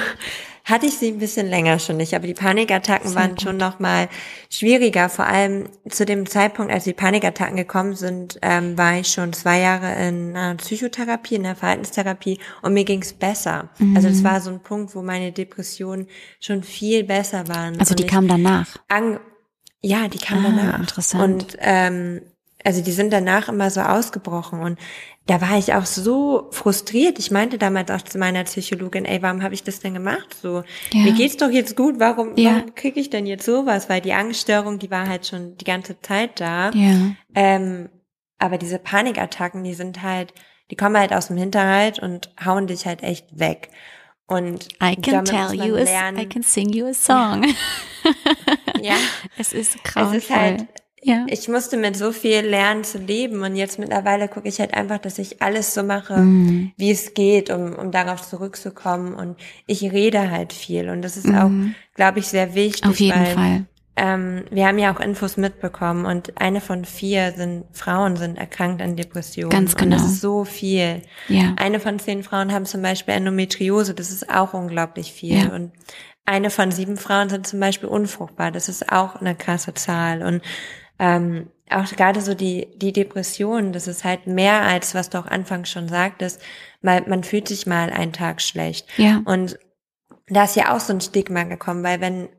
[0.65, 3.41] hatte ich sie ein bisschen länger schon nicht, aber die Panikattacken Sehr waren gut.
[3.43, 4.09] schon noch mal
[4.49, 5.09] schwieriger.
[5.09, 9.59] Vor allem zu dem Zeitpunkt, als die Panikattacken gekommen sind, ähm, war ich schon zwei
[9.59, 13.69] Jahre in äh, Psychotherapie, in der Verhaltenstherapie und mir ging's besser.
[13.77, 13.95] Mhm.
[13.95, 16.07] Also es war so ein Punkt, wo meine Depressionen
[16.39, 17.79] schon viel besser waren.
[17.79, 18.77] Also die kam danach?
[19.81, 20.79] ja, die kam ah, danach.
[20.79, 21.23] Interessant.
[21.23, 22.21] Und ähm,
[22.63, 24.79] also die sind danach immer so ausgebrochen und
[25.27, 27.17] da war ich auch so frustriert.
[27.17, 30.35] Ich meinte damals auch zu meiner Psychologin, ey, warum habe ich das denn gemacht?
[30.39, 30.63] So,
[30.93, 31.01] ja.
[31.01, 32.57] mir geht's doch jetzt gut, warum, ja.
[32.57, 33.89] warum kriege ich denn jetzt sowas?
[33.89, 36.69] Weil die Angststörung, die war halt schon die ganze Zeit da.
[36.71, 37.15] Ja.
[37.33, 37.89] Ähm,
[38.37, 40.33] aber diese Panikattacken, die sind halt,
[40.69, 43.69] die kommen halt aus dem Hinterhalt und hauen dich halt echt weg.
[44.27, 47.45] Und I can tell you, a, I can sing you a song.
[48.81, 48.95] Ja.
[49.37, 50.17] es ist grauenvoll.
[50.17, 50.67] Es ist halt,
[51.05, 51.25] ja.
[51.27, 54.97] ich musste mit so viel lernen zu leben und jetzt mittlerweile gucke ich halt einfach,
[54.97, 56.71] dass ich alles so mache, mm.
[56.77, 59.37] wie es geht, um, um darauf zurückzukommen und
[59.67, 61.35] ich rede halt viel und das ist mm.
[61.35, 61.51] auch,
[61.95, 62.89] glaube ich, sehr wichtig.
[62.89, 63.65] Auf jeden weil, Fall.
[63.97, 68.81] Ähm, wir haben ja auch Infos mitbekommen und eine von vier sind Frauen sind erkrankt
[68.81, 69.51] an Depressionen.
[69.51, 69.95] Ganz genau.
[69.95, 71.01] Und das ist so viel.
[71.29, 71.53] Ja.
[71.55, 75.37] Eine von zehn Frauen haben zum Beispiel Endometriose, das ist auch unglaublich viel.
[75.37, 75.53] Ja.
[75.53, 75.71] Und
[76.25, 78.51] eine von sieben Frauen sind zum Beispiel unfruchtbar.
[78.51, 80.23] Das ist auch eine krasse Zahl.
[80.23, 80.41] Und
[80.99, 85.25] ähm, auch gerade so die, die Depression, das ist halt mehr als, was du auch
[85.25, 86.41] anfangs schon sagtest,
[86.81, 88.87] weil man fühlt sich mal einen Tag schlecht.
[88.97, 89.21] Ja.
[89.25, 89.57] Und
[90.27, 92.29] da ist ja auch so ein Stigma gekommen, weil wenn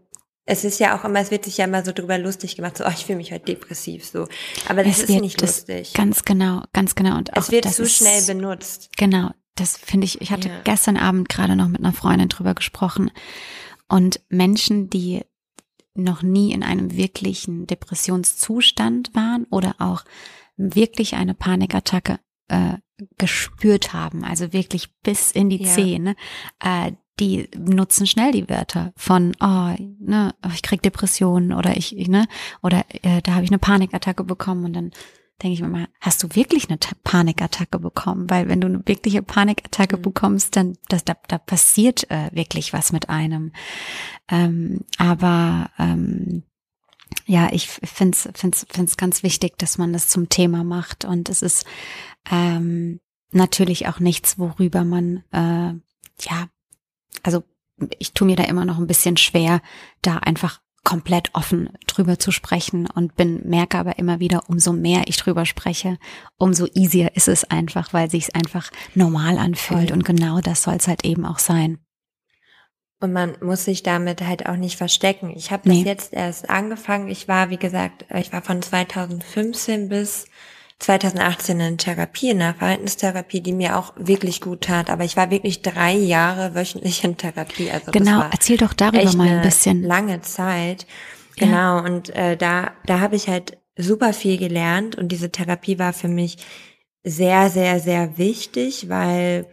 [0.48, 2.84] es ist ja auch immer, es wird sich ja immer so drüber lustig gemacht, so,
[2.84, 4.28] oh, ich fühle mich heute depressiv, so.
[4.68, 5.92] Aber das es ist wird, nicht lustig.
[5.92, 7.16] Ganz genau, ganz genau.
[7.16, 8.90] Und auch, es wird zu schnell benutzt.
[8.96, 9.30] Genau.
[9.56, 10.60] Das finde ich, ich hatte ja.
[10.62, 13.10] gestern Abend gerade noch mit einer Freundin drüber gesprochen.
[13.88, 15.24] Und Menschen, die
[15.96, 20.04] noch nie in einem wirklichen Depressionszustand waren oder auch
[20.56, 22.18] wirklich eine Panikattacke
[22.48, 22.74] äh,
[23.18, 25.68] gespürt haben, also wirklich bis in die ja.
[25.68, 26.16] Zähne,
[26.62, 32.08] äh, die nutzen schnell die Wörter von, oh, ne, ich krieg Depressionen oder ich, ich
[32.08, 32.26] ne,
[32.62, 34.90] oder äh, da habe ich eine Panikattacke bekommen und dann
[35.42, 38.30] denke ich mir mal, hast du wirklich eine Panikattacke bekommen?
[38.30, 40.02] Weil wenn du eine wirkliche Panikattacke mhm.
[40.02, 43.52] bekommst, dann das, da, da passiert äh, wirklich was mit einem.
[44.28, 46.42] Ähm, aber ähm,
[47.26, 51.04] ja, ich finde es find's, find's ganz wichtig, dass man das zum Thema macht.
[51.04, 51.66] Und es ist
[52.30, 55.74] ähm, natürlich auch nichts, worüber man, äh,
[56.24, 56.48] ja,
[57.22, 57.44] also
[57.98, 59.60] ich tue mir da immer noch ein bisschen schwer,
[60.00, 65.02] da einfach komplett offen drüber zu sprechen und bin, merke aber immer wieder, umso mehr
[65.06, 65.98] ich drüber spreche,
[66.38, 69.88] umso easier ist es einfach, weil sich es einfach normal anfühlt.
[69.88, 69.92] Voll.
[69.92, 71.78] Und genau das soll es halt eben auch sein.
[73.00, 75.32] Und man muss sich damit halt auch nicht verstecken.
[75.34, 75.78] Ich habe nee.
[75.78, 77.08] das jetzt erst angefangen.
[77.08, 80.26] Ich war, wie gesagt, ich war von 2015 bis
[80.78, 84.90] 2018 in Therapie, in der Verhaltenstherapie, die mir auch wirklich gut tat.
[84.90, 87.70] Aber ich war wirklich drei Jahre wöchentlich in Therapie.
[87.70, 89.82] Also genau, erzähl doch darüber mal ein bisschen.
[89.82, 90.86] Lange Zeit.
[91.36, 91.78] Genau.
[91.78, 91.78] Ja.
[91.78, 96.08] Und äh, da, da habe ich halt super viel gelernt und diese Therapie war für
[96.08, 96.38] mich
[97.04, 99.46] sehr, sehr, sehr wichtig, weil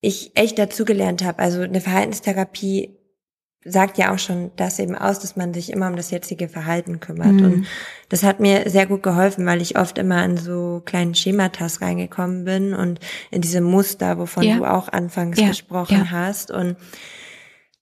[0.00, 1.38] ich echt dazugelernt habe.
[1.40, 2.96] Also eine Verhaltenstherapie
[3.64, 7.00] sagt ja auch schon das eben aus, dass man sich immer um das jetzige Verhalten
[7.00, 7.32] kümmert.
[7.32, 7.44] Mhm.
[7.44, 7.66] Und
[8.08, 12.44] das hat mir sehr gut geholfen, weil ich oft immer in so kleinen Schematas reingekommen
[12.44, 13.00] bin und
[13.30, 14.56] in diese Muster, wovon ja.
[14.56, 15.48] du auch anfangs ja.
[15.48, 16.10] gesprochen ja.
[16.10, 16.50] hast.
[16.50, 16.76] Und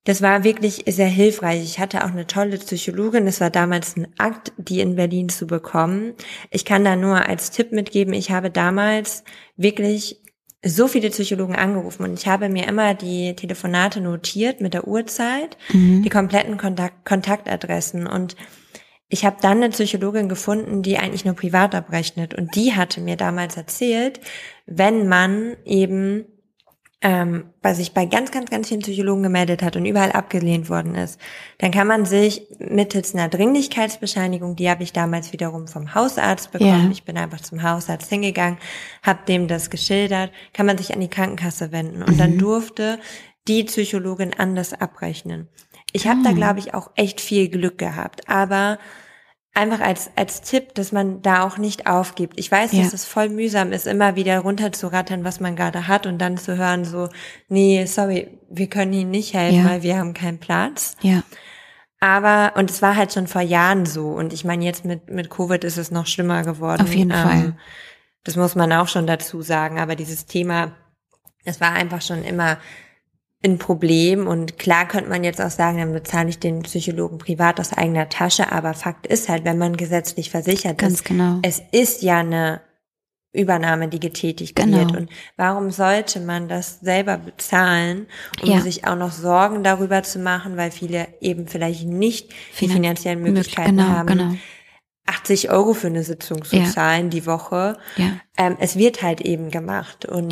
[0.05, 1.63] das war wirklich sehr hilfreich.
[1.63, 3.27] Ich hatte auch eine tolle Psychologin.
[3.27, 6.15] Es war damals ein Akt, die in Berlin zu bekommen.
[6.51, 9.23] Ich kann da nur als Tipp mitgeben, ich habe damals
[9.57, 10.22] wirklich
[10.65, 15.57] so viele Psychologen angerufen und ich habe mir immer die Telefonate notiert mit der Uhrzeit,
[15.73, 16.03] mhm.
[16.03, 18.37] die kompletten Kontakt Kontaktadressen und
[19.09, 23.17] ich habe dann eine Psychologin gefunden, die eigentlich nur privat abrechnet und die hatte mir
[23.17, 24.21] damals erzählt,
[24.67, 26.25] wenn man eben
[27.03, 30.95] ähm, bei sich bei ganz, ganz, ganz vielen Psychologen gemeldet hat und überall abgelehnt worden
[30.95, 31.21] ist,
[31.59, 36.85] dann kann man sich mittels einer Dringlichkeitsbescheinigung, die habe ich damals wiederum vom Hausarzt bekommen,
[36.85, 36.91] ja.
[36.91, 38.59] ich bin einfach zum Hausarzt hingegangen,
[39.03, 42.19] habe dem das geschildert, kann man sich an die Krankenkasse wenden und mhm.
[42.19, 42.99] dann durfte
[43.49, 45.49] die Psychologin anders abrechnen.
[45.93, 46.25] Ich habe mhm.
[46.25, 46.35] da, ah.
[46.35, 48.79] glaube ich, auch echt viel Glück gehabt, aber
[49.55, 52.39] einfach als, als Tipp, dass man da auch nicht aufgibt.
[52.39, 52.83] Ich weiß, ja.
[52.83, 56.57] dass es voll mühsam ist, immer wieder runterzurattern, was man gerade hat und dann zu
[56.57, 57.09] hören so,
[57.49, 59.71] nee, sorry, wir können Ihnen nicht helfen, ja.
[59.71, 60.97] weil wir haben keinen Platz.
[61.03, 61.23] Ja.
[62.01, 64.09] Aber, und es war halt schon vor Jahren so.
[64.09, 66.83] Und ich meine, jetzt mit, mit Covid ist es noch schlimmer geworden.
[66.83, 67.57] Auf jeden ähm, Fall.
[68.25, 69.79] Das muss man auch schon dazu sagen.
[69.79, 70.73] Aber dieses Thema,
[71.45, 72.59] es war einfach schon immer
[73.45, 74.27] ein Problem.
[74.27, 78.09] Und klar könnte man jetzt auch sagen, dann bezahle ich den Psychologen privat aus eigener
[78.09, 78.53] Tasche.
[78.53, 81.39] Aber Fakt ist halt, wenn man gesetzlich versichert Ganz ist, genau.
[81.43, 82.61] es ist ja eine
[83.33, 84.79] Übernahme, die getätigt genau.
[84.79, 84.97] wird.
[84.97, 88.07] Und warum sollte man das selber bezahlen,
[88.43, 88.61] um ja.
[88.61, 92.31] sich auch noch Sorgen darüber zu machen, weil viele eben vielleicht nicht
[92.61, 94.07] die finanziellen Möglichkeiten genau, haben.
[94.07, 94.35] Genau.
[95.07, 96.65] 80 Euro für eine Sitzung zu ja.
[96.67, 97.77] zahlen die Woche.
[97.97, 98.21] Ja.
[98.37, 100.05] Ähm, es wird halt eben gemacht.
[100.05, 100.31] Und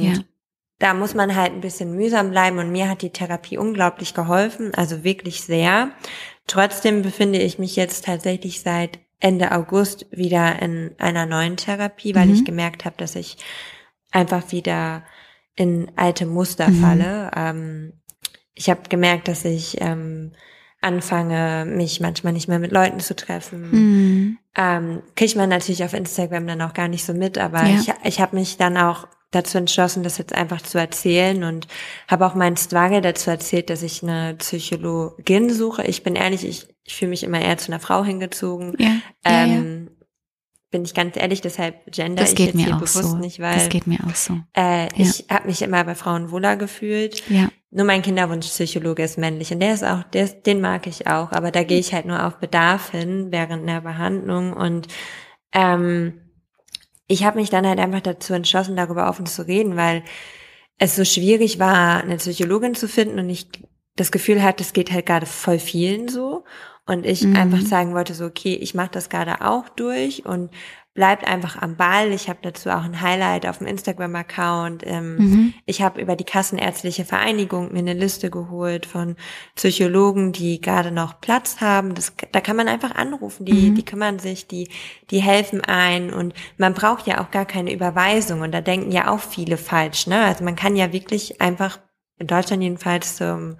[0.80, 4.74] da muss man halt ein bisschen mühsam bleiben und mir hat die Therapie unglaublich geholfen,
[4.74, 5.90] also wirklich sehr.
[6.46, 12.26] Trotzdem befinde ich mich jetzt tatsächlich seit Ende August wieder in einer neuen Therapie, weil
[12.26, 12.34] mhm.
[12.34, 13.36] ich gemerkt habe, dass ich
[14.10, 15.04] einfach wieder
[15.54, 16.80] in alte Muster mhm.
[16.80, 17.30] falle.
[17.36, 17.92] Ähm,
[18.54, 20.32] ich habe gemerkt, dass ich ähm,
[20.80, 23.70] anfange, mich manchmal nicht mehr mit Leuten zu treffen.
[23.70, 24.38] Mhm.
[24.56, 27.78] Ähm, kriegt man natürlich auf Instagram dann auch gar nicht so mit, aber ja.
[27.78, 31.68] ich, ich habe mich dann auch dazu entschlossen, das jetzt einfach zu erzählen und
[32.08, 35.84] habe auch meinen Struggle dazu erzählt, dass ich eine Psychologin suche.
[35.84, 38.74] Ich bin ehrlich, ich, ich fühle mich immer eher zu einer Frau hingezogen.
[38.78, 38.90] Ja.
[39.24, 39.92] Ähm, ja,
[40.70, 43.16] bin ich ganz ehrlich, deshalb gender das geht ich jetzt hier bewusst so.
[43.16, 44.38] nicht, weil das geht mir auch so.
[44.56, 47.28] Äh, ich habe mich immer bei Frauen wohler gefühlt.
[47.28, 47.48] Ja.
[47.72, 51.32] Nur mein Kinderwunschpsychologe ist männlich und der ist auch, der ist, den mag ich auch,
[51.32, 54.88] aber da gehe ich halt nur auf Bedarf hin während der Behandlung und
[55.52, 56.14] ähm,
[57.10, 60.04] ich habe mich dann halt einfach dazu entschlossen, darüber offen zu reden, weil
[60.78, 63.48] es so schwierig war, eine Psychologin zu finden und ich
[63.96, 66.44] das Gefühl hatte, es geht halt gerade voll vielen so.
[66.86, 67.36] Und ich mhm.
[67.36, 70.50] einfach sagen wollte, so, okay, ich mache das gerade auch durch und
[70.92, 72.12] bleibt einfach am Ball.
[72.12, 74.82] Ich habe dazu auch ein Highlight auf dem Instagram-Account.
[74.84, 75.54] Ähm, mhm.
[75.64, 79.14] Ich habe über die Kassenärztliche Vereinigung mir eine Liste geholt von
[79.54, 81.94] Psychologen, die gerade noch Platz haben.
[81.94, 83.46] Das, da kann man einfach anrufen.
[83.46, 83.74] Die, mhm.
[83.76, 84.68] die kümmern sich, die,
[85.10, 88.40] die helfen ein und man braucht ja auch gar keine Überweisung.
[88.40, 90.08] Und da denken ja auch viele falsch.
[90.08, 90.20] Ne?
[90.20, 91.78] Also man kann ja wirklich einfach
[92.18, 93.56] in Deutschland jedenfalls zum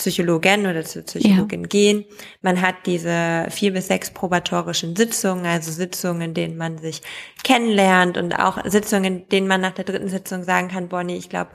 [0.00, 1.68] Psychologin oder zur Psychologin ja.
[1.68, 2.04] gehen.
[2.42, 7.02] Man hat diese vier bis sechs probatorischen Sitzungen, also Sitzungen, in denen man sich
[7.44, 11.28] kennenlernt und auch Sitzungen, in denen man nach der dritten Sitzung sagen kann, Bonnie, ich
[11.28, 11.50] glaube,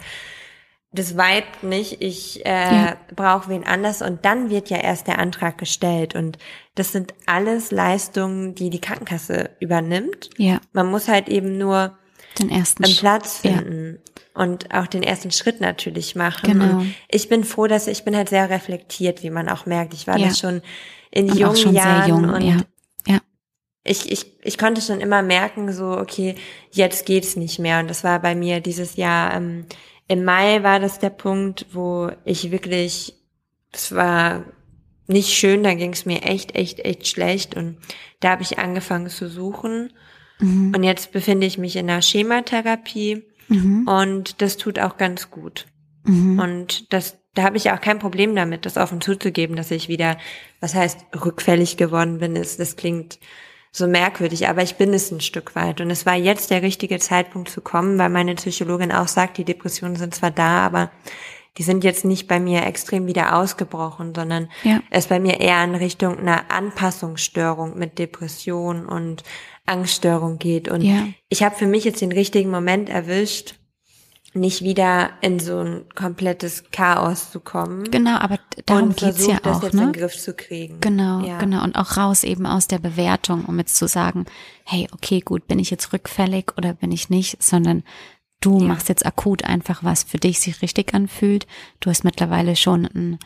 [0.91, 2.97] das weibt nicht, ich äh, ja.
[3.15, 6.37] brauche wen anders und dann wird ja erst der Antrag gestellt und
[6.75, 10.29] das sind alles Leistungen, die die Krankenkasse übernimmt.
[10.37, 10.61] Ja.
[10.71, 11.97] Man muss halt eben nur
[12.39, 13.99] den ersten einen Platz finden.
[14.05, 16.59] Ja und auch den ersten Schritt natürlich machen.
[16.59, 16.79] Genau.
[16.79, 19.93] Und ich bin froh, dass ich bin halt sehr reflektiert, wie man auch merkt.
[19.93, 20.27] Ich war ja.
[20.27, 20.61] das schon
[21.09, 22.57] in und jungen Jahren jung, und ja.
[23.07, 23.19] Ja.
[23.85, 26.35] Ich, ich, ich konnte schon immer merken, so, okay,
[26.71, 27.79] jetzt geht's nicht mehr.
[27.79, 29.65] Und das war bei mir dieses Jahr, ähm,
[30.07, 33.15] im Mai war das der Punkt, wo ich wirklich,
[33.71, 34.43] es war
[35.07, 37.55] nicht schön, da ging es mir echt, echt, echt schlecht.
[37.55, 37.77] Und
[38.19, 39.93] da habe ich angefangen zu suchen.
[40.39, 40.73] Mhm.
[40.75, 43.87] Und jetzt befinde ich mich in der Schematherapie Mhm.
[43.87, 45.67] Und das tut auch ganz gut.
[46.03, 46.39] Mhm.
[46.39, 50.17] Und das, da habe ich auch kein Problem damit, das offen zuzugeben, dass ich wieder,
[50.59, 52.35] was heißt, rückfällig geworden bin.
[52.35, 53.19] Ist, das klingt
[53.71, 55.81] so merkwürdig, aber ich bin es ein Stück weit.
[55.81, 59.43] Und es war jetzt der richtige Zeitpunkt zu kommen, weil meine Psychologin auch sagt, die
[59.43, 60.91] Depressionen sind zwar da, aber
[61.57, 64.81] die sind jetzt nicht bei mir extrem wieder ausgebrochen, sondern ja.
[64.89, 69.23] es bei mir eher in Richtung einer Anpassungsstörung mit Depression und
[69.65, 70.67] Angststörung geht.
[70.67, 71.07] Und ja.
[71.29, 73.55] ich habe für mich jetzt den richtigen Moment erwischt,
[74.35, 77.89] nicht wieder in so ein komplettes Chaos zu kommen.
[77.89, 79.83] Genau, aber darum und geht's ja das auch, jetzt ne?
[79.83, 80.81] in den Griff zu kriegen.
[80.81, 81.37] Genau, ja.
[81.37, 84.25] genau und auch raus eben aus der Bewertung, um jetzt zu sagen,
[84.65, 87.83] hey, okay, gut, bin ich jetzt rückfällig oder bin ich nicht, sondern
[88.45, 88.65] du ja.
[88.65, 91.47] machst jetzt akut einfach was für dich sich richtig anfühlt.
[91.79, 93.17] Du hast mittlerweile schon ein,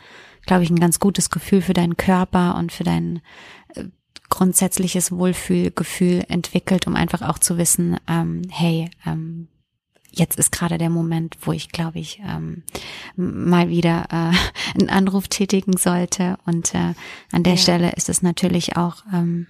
[0.46, 3.20] glaube ich, ein ganz gutes Gefühl für deinen Körper und für deinen
[3.74, 3.84] äh,
[4.30, 9.48] grundsätzliches Wohlfühlgefühl entwickelt, um einfach auch zu wissen, ähm, hey, ähm,
[10.10, 12.62] jetzt ist gerade der Moment, wo ich, glaube ich, ähm,
[13.16, 14.32] mal wieder äh,
[14.80, 16.38] einen Anruf tätigen sollte.
[16.46, 16.94] Und äh,
[17.32, 17.58] an der ja.
[17.58, 19.46] Stelle ist es natürlich auch ähm,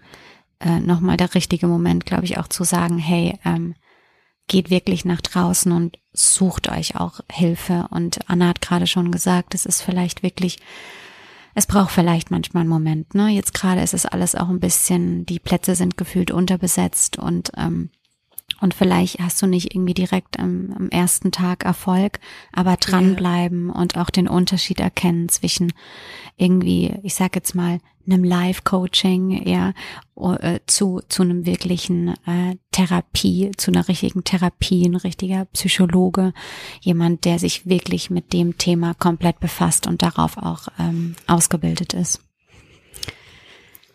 [0.58, 3.74] äh, nochmal der richtige Moment, glaube ich, auch zu sagen, hey, ähm,
[4.50, 7.86] geht wirklich nach draußen und sucht euch auch Hilfe.
[7.90, 10.58] Und Anna hat gerade schon gesagt, es ist vielleicht wirklich
[11.54, 13.14] es braucht vielleicht manchmal einen Moment.
[13.14, 13.28] Ne?
[13.28, 17.90] Jetzt gerade ist es alles auch ein bisschen, die Plätze sind gefühlt unterbesetzt und ähm,
[18.60, 22.20] und vielleicht hast du nicht irgendwie direkt am, am ersten Tag Erfolg,
[22.52, 23.74] aber dranbleiben ja.
[23.74, 25.72] und auch den Unterschied erkennen zwischen
[26.36, 29.72] irgendwie, ich sag jetzt mal, einem Live-Coaching, ja,
[30.40, 36.32] äh, zu, zu einem wirklichen äh, Therapie, zu einer richtigen Therapie, ein richtiger Psychologe,
[36.80, 42.20] jemand, der sich wirklich mit dem Thema komplett befasst und darauf auch ähm, ausgebildet ist.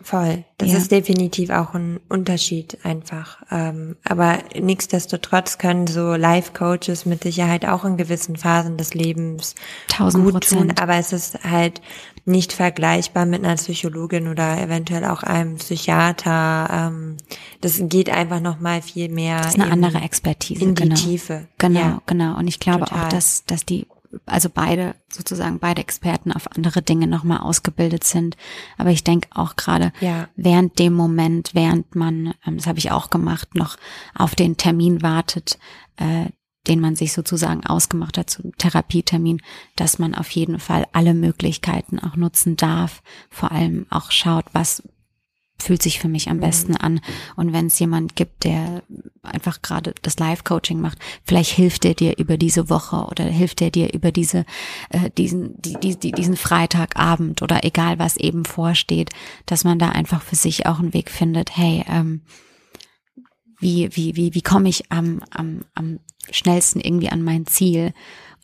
[0.02, 0.44] Voll.
[0.60, 0.78] Das ja.
[0.78, 3.42] ist definitiv auch ein Unterschied einfach.
[3.50, 9.56] Ähm, aber nichtsdestotrotz können so Life-Coaches mit Sicherheit auch in gewissen Phasen des Lebens
[9.88, 10.74] Tausend gut tun.
[10.80, 11.82] Aber es ist halt
[12.26, 16.68] nicht vergleichbar mit einer Psychologin oder eventuell auch einem Psychiater.
[16.72, 17.18] Ähm,
[17.62, 19.38] das geht einfach noch mal viel mehr.
[19.38, 20.64] Das ist eine andere Expertise.
[20.64, 20.96] In die genau.
[20.96, 21.48] Tiefe.
[21.58, 22.02] Genau, ja.
[22.06, 22.38] genau.
[22.38, 23.06] Und ich glaube Total.
[23.06, 23.88] auch, dass, dass die
[24.26, 28.38] also beide sozusagen beide Experten auf andere Dinge nochmal ausgebildet sind.
[28.78, 30.28] Aber ich denke auch gerade ja.
[30.36, 33.78] während dem Moment, während man, ähm, das habe ich auch gemacht, noch
[34.14, 35.58] auf den Termin wartet,
[35.98, 36.26] äh,
[36.68, 39.42] den man sich sozusagen ausgemacht hat zum Therapietermin,
[39.76, 43.04] dass man auf jeden Fall alle Möglichkeiten auch nutzen darf.
[43.30, 44.82] Vor allem auch schaut, was
[45.58, 46.42] fühlt sich für mich am mhm.
[46.42, 47.00] besten an.
[47.36, 48.84] Und wenn es jemand gibt, der
[49.24, 53.72] einfach gerade das Live-Coaching macht, vielleicht hilft er dir über diese Woche oder hilft er
[53.72, 54.46] dir über diese,
[54.90, 59.10] äh, diesen, die, die, diesen Freitagabend oder egal was eben vorsteht,
[59.46, 62.22] dass man da einfach für sich auch einen Weg findet, hey, ähm,
[63.60, 66.00] wie, wie, wie, wie komme ich am, am, am
[66.30, 67.94] schnellsten irgendwie an mein Ziel?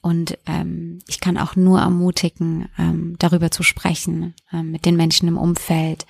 [0.01, 5.27] Und ähm, ich kann auch nur ermutigen, ähm, darüber zu sprechen, ähm, mit den Menschen
[5.27, 6.07] im Umfeld,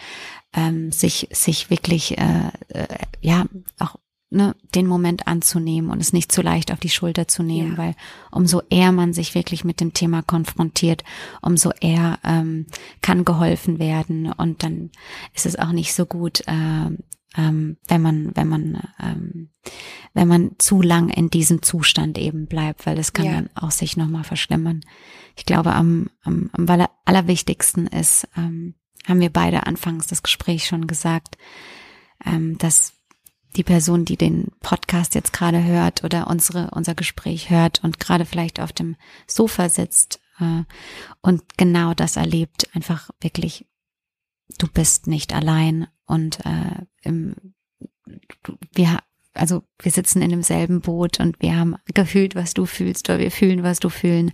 [0.54, 2.88] ähm, sich, sich wirklich, äh, äh,
[3.22, 3.45] ja,
[3.80, 3.95] auch
[4.32, 7.78] ne, den Moment anzunehmen und es nicht zu leicht auf die Schulter zu nehmen, ja.
[7.78, 7.95] weil
[8.32, 11.04] umso eher man sich wirklich mit dem Thema konfrontiert,
[11.41, 12.66] umso eher ähm,
[13.02, 14.89] kann geholfen werden und dann
[15.34, 16.89] ist es auch nicht so gut, äh,
[17.38, 19.49] ähm, wenn man, wenn man, ähm,
[20.14, 23.34] wenn man zu lang in diesem Zustand eben bleibt, weil es kann ja.
[23.34, 24.82] dann auch sich nochmal verschlimmern.
[25.38, 28.76] Ich glaube, am, am, am allerwichtigsten ist, ähm,
[29.08, 31.38] haben wir beide anfangs das Gespräch schon gesagt,
[32.26, 32.93] ähm, dass
[33.56, 38.26] die Person, die den Podcast jetzt gerade hört oder unsere, unser Gespräch hört und gerade
[38.26, 38.95] vielleicht auf dem
[39.28, 40.64] Sofa sitzt äh,
[41.22, 43.68] und genau das erlebt, einfach wirklich,
[44.58, 47.36] du bist nicht allein und äh, im,
[48.74, 48.99] wir
[49.34, 53.32] also wir sitzen in demselben Boot und wir haben gefühlt, was du fühlst, oder wir
[53.32, 54.32] fühlen, was du fühlen.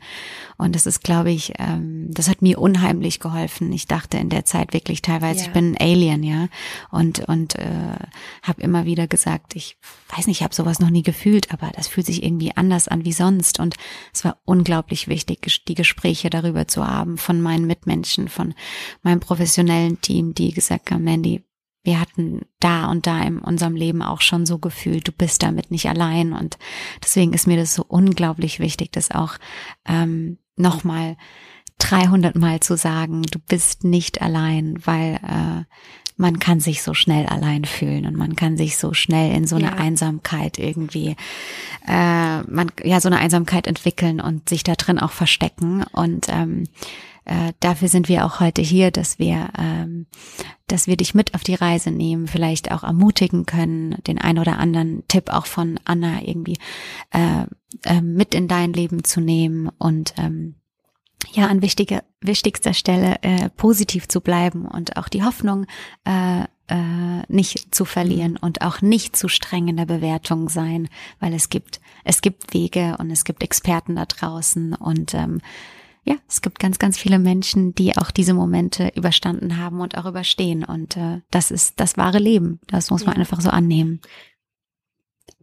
[0.58, 3.72] Und das ist, glaube ich, ähm, das hat mir unheimlich geholfen.
[3.72, 5.45] Ich dachte in der Zeit wirklich teilweise, ja.
[5.48, 6.48] ich bin ein Alien, ja.
[6.89, 7.95] Und und äh,
[8.41, 9.78] habe immer wieder gesagt, ich
[10.16, 13.06] weiß nicht, ich habe sowas noch nie gefühlt, aber das fühlt sich irgendwie anders an
[13.06, 13.60] wie sonst.
[13.60, 13.76] Und
[14.14, 18.56] es war unglaublich wichtig, die Gespräche darüber zu haben von meinen Mitmenschen, von
[19.04, 21.43] meinem professionellen Team, die gesagt haben, Mandy,
[21.88, 25.71] wir hatten da und da in unserem Leben auch schon so gefühlt, du bist damit
[25.71, 26.33] nicht allein.
[26.33, 26.57] Und
[27.01, 29.38] deswegen ist mir das so unglaublich wichtig, das auch
[29.88, 31.15] ähm, nochmal
[31.79, 35.63] 300 Mal zu sagen, du bist nicht allein, weil äh,
[36.17, 39.55] man kann sich so schnell allein fühlen und man kann sich so schnell in so
[39.55, 39.73] eine ja.
[39.75, 41.15] Einsamkeit irgendwie,
[41.88, 46.65] äh, man ja so eine Einsamkeit entwickeln und sich da drin auch verstecken und ähm,
[47.28, 50.07] äh, dafür sind wir auch heute hier, dass wir, ähm,
[50.67, 54.57] dass wir dich mit auf die Reise nehmen, vielleicht auch ermutigen können, den ein oder
[54.59, 56.57] anderen Tipp auch von Anna irgendwie
[57.11, 57.43] äh,
[57.84, 60.55] äh, mit in dein Leben zu nehmen und ähm,
[61.34, 65.65] ja an wichtiger wichtigster Stelle äh, positiv zu bleiben und auch die Hoffnung
[66.05, 68.39] äh, äh, nicht zu verlieren mhm.
[68.39, 70.88] und auch nicht zu streng in der Bewertung sein,
[71.19, 75.41] weil es gibt es gibt Wege und es gibt Experten da draußen und ähm,
[76.08, 80.05] ja, es gibt ganz, ganz viele Menschen, die auch diese Momente überstanden haben und auch
[80.05, 80.64] überstehen.
[80.64, 82.62] Und äh, das ist das wahre Leben.
[82.68, 83.20] Das muss man ja.
[83.20, 83.99] einfach so annehmen.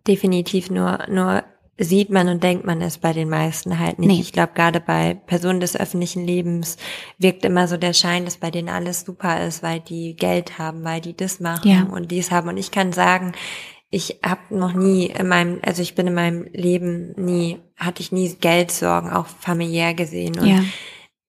[0.07, 1.45] Definitiv nur, nur
[1.77, 4.09] sieht man und denkt man es bei den meisten halt nicht.
[4.09, 4.21] Nee.
[4.21, 6.79] Ich glaube, gerade bei Personen des öffentlichen Lebens
[7.19, 10.83] wirkt immer so der Schein, dass bei denen alles super ist, weil die Geld haben,
[10.85, 11.83] weil die das machen ja.
[11.83, 12.49] und dies haben.
[12.49, 13.33] Und ich kann sagen,
[13.95, 18.11] ich habe noch nie in meinem, also ich bin in meinem Leben nie, hatte ich
[18.11, 20.37] nie Geldsorgen, auch familiär gesehen.
[20.37, 20.65] Und ja.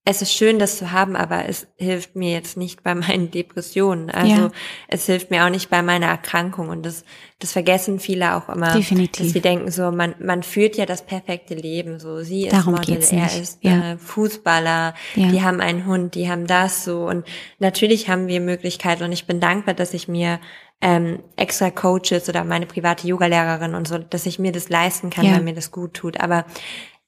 [0.03, 4.09] es ist schön, das zu haben, aber es hilft mir jetzt nicht bei meinen Depressionen.
[4.09, 4.51] Also ja.
[4.88, 6.70] es hilft mir auch nicht bei meiner Erkrankung.
[6.70, 7.05] Und das,
[7.38, 8.74] das vergessen viele auch immer.
[8.74, 9.26] Definitiv.
[9.28, 11.99] Dass sie denken so, man, man führt ja das perfekte Leben.
[11.99, 13.91] So, sie ist Darum Model, er ist ja.
[13.91, 17.05] äh, Fußballer, die haben einen Hund, die haben das so.
[17.05, 17.28] Und
[17.59, 20.39] natürlich haben wir Möglichkeiten und ich bin dankbar, dass ich mir
[20.86, 25.26] ähm, extra Coaches oder meine private Yogalehrerin und so, dass ich mir das leisten kann,
[25.26, 25.34] ja.
[25.34, 26.20] weil mir das gut tut.
[26.20, 26.46] Aber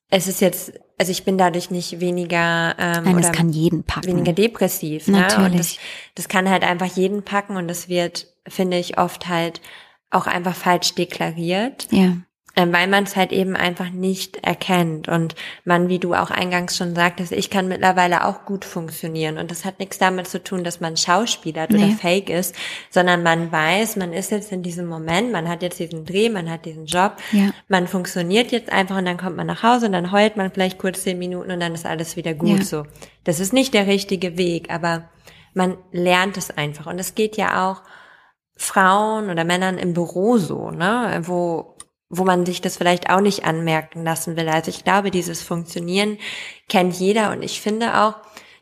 [0.09, 4.07] es ist jetzt, also ich bin dadurch nicht weniger ähm, Nein, oder kann jeden packen.
[4.07, 5.07] weniger depressiv.
[5.07, 5.37] Natürlich.
[5.37, 5.45] Ne?
[5.45, 5.77] Und das,
[6.15, 9.61] das kann halt einfach jeden packen und das wird, finde ich, oft halt
[10.09, 11.87] auch einfach falsch deklariert.
[11.91, 12.13] Ja.
[12.57, 15.07] Ähm, weil man es halt eben einfach nicht erkennt.
[15.07, 19.37] Und man, wie du auch eingangs schon sagtest, ich kann mittlerweile auch gut funktionieren.
[19.37, 21.77] Und das hat nichts damit zu tun, dass man Schauspieler nee.
[21.77, 22.55] oder Fake ist,
[22.89, 26.49] sondern man weiß, man ist jetzt in diesem Moment, man hat jetzt diesen Dreh, man
[26.49, 27.51] hat diesen Job, ja.
[27.67, 30.79] man funktioniert jetzt einfach und dann kommt man nach Hause und dann heult man vielleicht
[30.79, 32.65] kurz zehn Minuten und dann ist alles wieder gut ja.
[32.65, 32.83] so.
[33.23, 35.09] Das ist nicht der richtige Weg, aber
[35.53, 36.87] man lernt es einfach.
[36.87, 37.83] Und es geht ja auch
[38.55, 41.76] Frauen oder Männern im Büro so, ne, wo
[42.09, 44.47] wo man sich das vielleicht auch nicht anmerken lassen will.
[44.49, 46.17] Also ich glaube, dieses Funktionieren
[46.69, 48.15] kennt jeder und ich finde auch,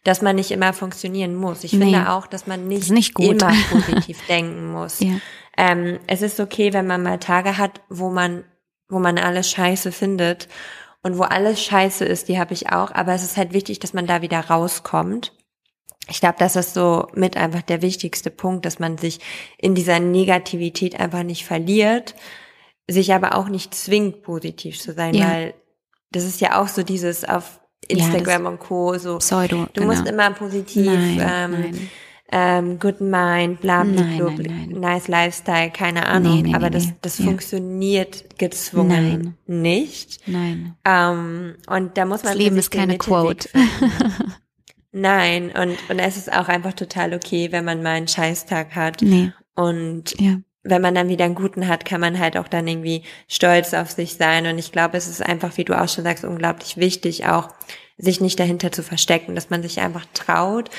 [0.03, 1.63] dass man nicht immer funktionieren muss.
[1.63, 4.99] Ich nee, finde auch, dass man nicht, nicht immer positiv denken muss.
[4.99, 5.19] Ja.
[5.57, 8.43] Ähm, es ist okay, wenn man mal Tage hat, wo man,
[8.87, 10.47] wo man alles scheiße findet
[11.01, 12.91] und wo alles scheiße ist, die habe ich auch.
[12.91, 15.33] Aber es ist halt wichtig, dass man da wieder rauskommt.
[16.07, 19.19] Ich glaube, das ist so mit einfach der wichtigste Punkt, dass man sich
[19.57, 22.13] in dieser Negativität einfach nicht verliert,
[22.89, 25.27] sich aber auch nicht zwingt, positiv zu sein, ja.
[25.27, 25.53] weil
[26.11, 28.97] das ist ja auch so dieses auf Instagram ja, und Co.
[28.97, 29.67] so Pseudo.
[29.73, 29.87] Du genau.
[29.87, 31.89] musst immer positiv nein, ähm, nein.
[32.31, 36.35] ähm, good mind, bla bla, bla nice lifestyle, keine Ahnung.
[36.35, 37.25] Nee, nee, aber nee, das, das ja.
[37.25, 39.61] funktioniert gezwungen Nein.
[39.63, 40.27] nicht.
[40.27, 40.75] Nein.
[40.85, 43.49] Ähm, und da muss man das Leben ist keine Quote.
[44.91, 49.01] Nein, und, und es ist auch einfach total okay, wenn man mal einen Scheißtag hat.
[49.01, 49.33] Nee.
[49.55, 50.37] Und ja.
[50.65, 53.91] Wenn man dann wieder einen guten hat, kann man halt auch dann irgendwie stolz auf
[53.91, 54.47] sich sein.
[54.47, 57.49] Und ich glaube, es ist einfach, wie du auch schon sagst, unglaublich wichtig, auch
[57.97, 60.69] sich nicht dahinter zu verstecken, dass man sich einfach traut,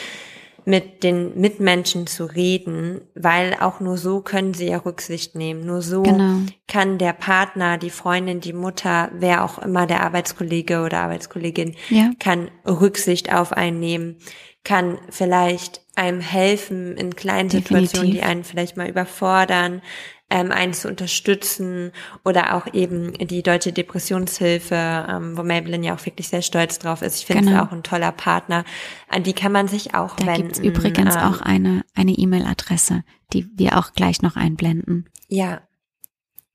[0.69, 5.65] mit den Mitmenschen zu reden, weil auch nur so können sie ja Rücksicht nehmen.
[5.65, 6.41] Nur so genau.
[6.67, 12.11] kann der Partner, die Freundin, die Mutter, wer auch immer der Arbeitskollege oder Arbeitskollegin, ja.
[12.19, 14.17] kann Rücksicht auf einen nehmen,
[14.65, 17.91] kann vielleicht einem helfen in kleinen Definitiv.
[17.91, 19.83] Situationen, die einen vielleicht mal überfordern,
[20.29, 21.93] ähm, einen zu unterstützen
[22.25, 27.03] oder auch eben die Deutsche Depressionshilfe, ähm, wo Maybelline ja auch wirklich sehr stolz drauf
[27.03, 27.21] ist.
[27.21, 27.63] Ich finde genau.
[27.63, 28.65] es auch ein toller Partner.
[29.09, 30.41] An die kann man sich auch da wenden.
[30.41, 35.09] Da gibt's übrigens ähm, auch eine eine E-Mail-Adresse, die wir auch gleich noch einblenden.
[35.29, 35.61] Ja.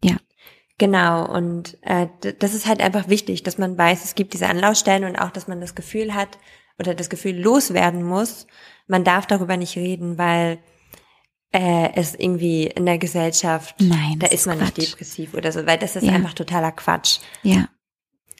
[0.04, 0.18] Ja.
[0.78, 2.08] Genau, und äh,
[2.40, 5.48] das ist halt einfach wichtig, dass man weiß, es gibt diese Anlaufstellen und auch, dass
[5.48, 6.40] man das Gefühl hat
[6.80, 8.48] oder das Gefühl loswerden muss,
[8.88, 10.58] man darf darüber nicht reden, weil
[11.52, 14.78] äh, es irgendwie in der Gesellschaft, Nein, da ist man Quatsch.
[14.78, 16.14] nicht depressiv oder so, weil das ist ja.
[16.14, 17.20] einfach totaler Quatsch.
[17.44, 17.68] Ja.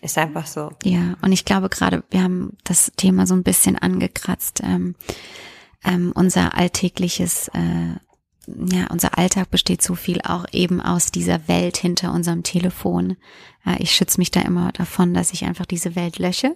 [0.02, 0.72] Ist einfach so.
[0.84, 4.62] Ja, und ich glaube gerade, wir haben das Thema so ein bisschen angekratzt.
[4.64, 4.96] Ähm,
[5.84, 7.96] ähm, unser alltägliches äh,
[8.48, 13.18] ja, unser Alltag besteht so viel auch eben aus dieser Welt hinter unserem Telefon.
[13.78, 16.56] Ich schütze mich da immer davon, dass ich einfach diese Welt lösche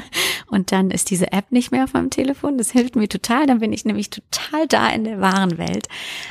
[0.46, 2.58] und dann ist diese App nicht mehr auf meinem Telefon.
[2.58, 3.46] Das hilft mir total.
[3.46, 5.88] Dann bin ich nämlich total da in der wahren Welt.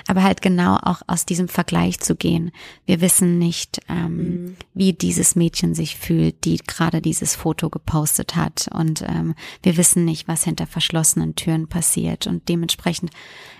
[0.07, 2.51] Aber halt genau auch aus diesem Vergleich zu gehen.
[2.85, 4.55] Wir wissen nicht, ähm, mhm.
[4.73, 8.69] wie dieses Mädchen sich fühlt, die gerade dieses Foto gepostet hat.
[8.73, 12.27] Und ähm, wir wissen nicht, was hinter verschlossenen Türen passiert.
[12.27, 13.11] Und dementsprechend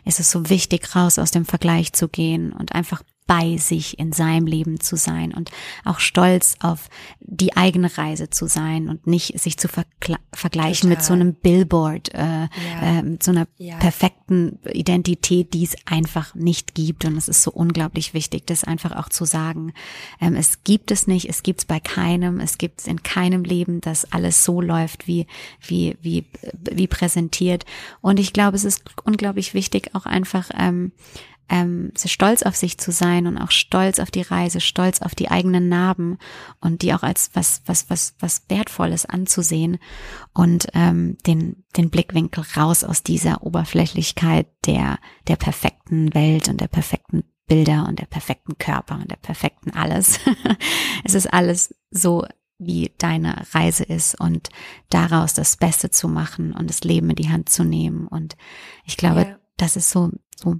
[0.05, 4.11] ist es so wichtig, raus aus dem Vergleich zu gehen und einfach bei sich in
[4.11, 5.51] seinem Leben zu sein und
[5.85, 10.89] auch stolz auf die eigene Reise zu sein und nicht sich zu vergleichen Total.
[10.89, 12.49] mit so einem Billboard, äh, ja.
[12.81, 13.77] äh, mit so einer ja.
[13.77, 17.05] perfekten Identität, die es einfach nicht gibt.
[17.05, 19.73] Und es ist so unglaublich wichtig, das einfach auch zu sagen.
[20.19, 23.43] Ähm, es gibt es nicht, es gibt es bei keinem, es gibt es in keinem
[23.43, 25.27] Leben, dass alles so läuft, wie,
[25.61, 26.25] wie, wie,
[26.71, 27.65] wie präsentiert.
[28.01, 30.91] Und ich glaube, es ist unglaublich wichtig, auch einfach ähm,
[31.49, 35.29] ähm, stolz auf sich zu sein und auch stolz auf die Reise, stolz auf die
[35.29, 36.17] eigenen Narben
[36.61, 39.77] und die auch als was was was was wertvolles anzusehen
[40.33, 46.67] und ähm, den den Blickwinkel raus aus dieser Oberflächlichkeit der der perfekten Welt und der
[46.67, 50.19] perfekten Bilder und der perfekten Körper und der perfekten alles.
[51.03, 52.25] es ist alles so
[52.57, 54.49] wie deine Reise ist und
[54.89, 58.07] daraus das Beste zu machen und das Leben in die Hand zu nehmen.
[58.07, 58.37] Und
[58.85, 59.39] ich glaube, ja.
[59.57, 60.11] das ist so
[60.43, 60.55] so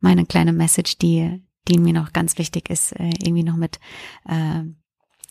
[0.00, 3.78] meine kleine Message, die, die mir noch ganz wichtig ist, äh, irgendwie noch mit,
[4.28, 4.62] äh,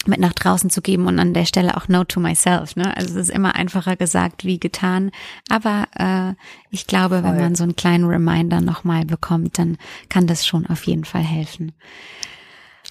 [0.06, 2.76] mit nach draußen zu geben und an der Stelle auch No to myself.
[2.76, 2.96] Ne?
[2.96, 5.12] Also es ist immer einfacher gesagt wie getan.
[5.50, 6.34] Aber äh,
[6.70, 7.24] ich glaube, Voll.
[7.24, 9.78] wenn man so einen kleinen Reminder nochmal bekommt, dann
[10.10, 11.74] kann das schon auf jeden Fall helfen.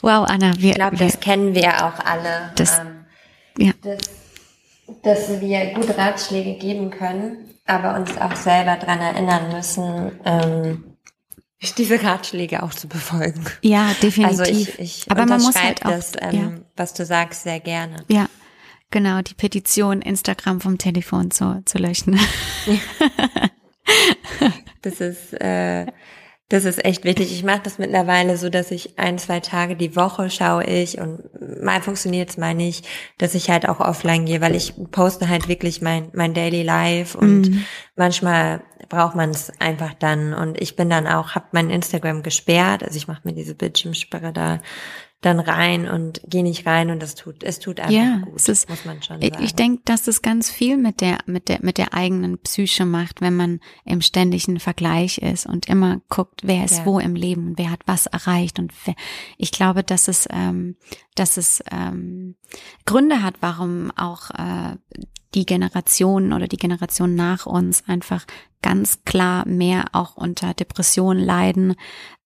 [0.03, 0.71] Wow, Anna, wir.
[0.71, 2.53] Ich glaube, das kennen wir auch alle.
[2.57, 3.05] Das, ähm,
[3.59, 3.73] ja.
[3.83, 4.11] dass,
[5.03, 10.85] dass wir gute Ratschläge geben können, aber uns auch selber dran erinnern müssen, ähm,
[11.79, 13.45] diese Ratschläge auch zu befolgen.
[13.63, 14.41] Ja, definitiv.
[14.41, 16.53] Also ich, ich Aber man muss halt auch, das, ähm, ja.
[16.77, 18.05] was du sagst, sehr gerne.
[18.09, 18.29] Ja,
[18.91, 22.19] genau, die Petition Instagram vom Telefon zu, zu löschen.
[24.83, 25.87] das ist äh,
[26.49, 27.33] das ist echt wichtig.
[27.33, 31.21] Ich mache das mittlerweile so, dass ich ein, zwei Tage die Woche schaue ich und
[31.65, 32.87] mal funktioniert es mal nicht,
[33.19, 37.19] dass ich halt auch offline gehe, weil ich poste halt wirklich mein, mein Daily Life
[37.19, 37.65] und mhm.
[37.97, 40.35] manchmal braucht man es einfach dann.
[40.35, 44.33] Und ich bin dann auch, habe mein Instagram gesperrt, also ich mache mir diese Bildschirmsperre
[44.33, 44.61] da
[45.23, 48.49] dann rein und geh nicht rein und das tut, es tut einfach ja, gut, es
[48.49, 49.43] ist, muss man schon sagen.
[49.43, 53.23] Ich denke, dass das ganz viel mit der, mit der, mit der eigenen Psyche macht,
[53.23, 56.87] wenn man im ständigen Vergleich ist und immer guckt, wer ist ja.
[56.87, 58.95] wo im Leben, wer hat was erreicht und wer,
[59.39, 60.77] ich glaube, dass es, ähm,
[61.15, 62.37] dass es ähm,
[62.85, 64.77] Gründe hat, warum auch äh,
[65.35, 68.27] die Generationen oder die Generation nach uns einfach
[68.63, 71.77] ganz klar mehr auch unter Depressionen leiden,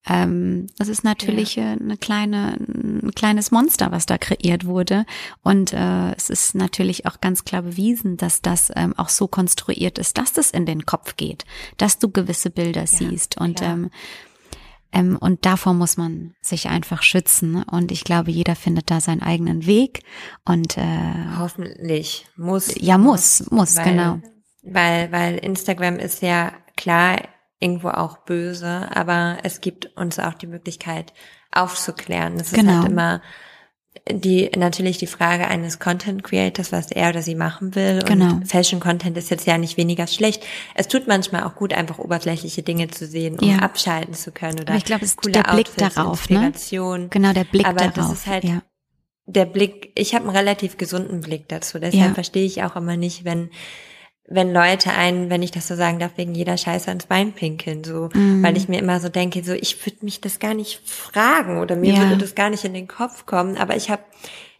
[0.08, 1.72] ähm, das ist natürlich ja.
[1.72, 5.04] eine kleine, ein kleines Monster, was da kreiert wurde.
[5.42, 9.98] Und äh, es ist natürlich auch ganz klar bewiesen, dass das ähm, auch so konstruiert
[9.98, 11.44] ist, dass das in den Kopf geht,
[11.76, 13.36] dass du gewisse Bilder ja, siehst.
[13.36, 13.90] Und ähm,
[14.92, 17.62] ähm, und davor muss man sich einfach schützen.
[17.62, 20.02] Und ich glaube, jeder findet da seinen eigenen Weg.
[20.44, 22.74] Und äh, hoffentlich muss.
[22.80, 24.20] Ja, muss, muss, weil, genau.
[24.62, 27.18] Weil, weil Instagram ist ja klar
[27.60, 31.12] irgendwo auch böse, aber es gibt uns auch die Möglichkeit
[31.52, 32.38] aufzuklären.
[32.38, 32.70] Das genau.
[32.70, 33.22] ist halt immer
[34.08, 38.00] die natürlich die Frage eines Content Creators, was er oder sie machen will.
[38.06, 38.34] Genau.
[38.34, 40.44] Und Fashion Content ist jetzt ja nicht weniger schlecht.
[40.74, 43.58] Es tut manchmal auch gut, einfach oberflächliche Dinge zu sehen, um ja.
[43.58, 46.52] abschalten zu können oder Aber ich glaube, es ist der Blick Outfits, darauf, ne?
[47.10, 47.98] Genau, der Blick Aber darauf.
[47.98, 48.62] Aber das ist halt ja.
[49.26, 49.90] der Blick.
[49.96, 51.78] Ich habe einen relativ gesunden Blick dazu.
[51.78, 52.14] Deshalb ja.
[52.14, 53.50] verstehe ich auch immer nicht, wenn
[54.30, 57.82] wenn Leute einen, wenn ich das so sagen darf, wegen jeder Scheiße ans Bein pinkeln,
[57.82, 58.42] so, mm.
[58.44, 61.74] weil ich mir immer so denke, so, ich würde mich das gar nicht fragen oder
[61.74, 62.00] mir ja.
[62.00, 64.02] würde das gar nicht in den Kopf kommen, aber ich habe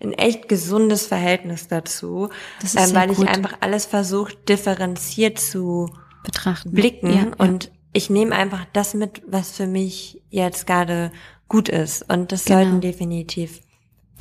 [0.03, 2.31] ein echt gesundes Verhältnis dazu,
[2.63, 3.19] ähm, weil gut.
[3.19, 5.89] ich einfach alles versuche, differenziert zu
[6.25, 7.71] betrachten, blicken ja, und ja.
[7.93, 11.13] ich nehme einfach das mit, was für mich jetzt gerade
[11.49, 12.61] gut ist und das genau.
[12.61, 13.61] sollten definitiv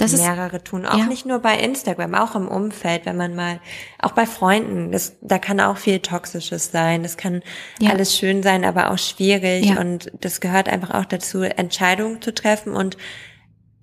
[0.01, 0.85] das mehrere ist, tun.
[0.85, 1.05] Auch ja.
[1.05, 3.59] nicht nur bei Instagram, auch im Umfeld, wenn man mal,
[3.99, 7.03] auch bei Freunden, das, da kann auch viel Toxisches sein.
[7.03, 7.41] Das kann
[7.79, 7.91] ja.
[7.91, 9.65] alles schön sein, aber auch schwierig.
[9.65, 9.79] Ja.
[9.79, 12.97] Und das gehört einfach auch dazu, Entscheidungen zu treffen und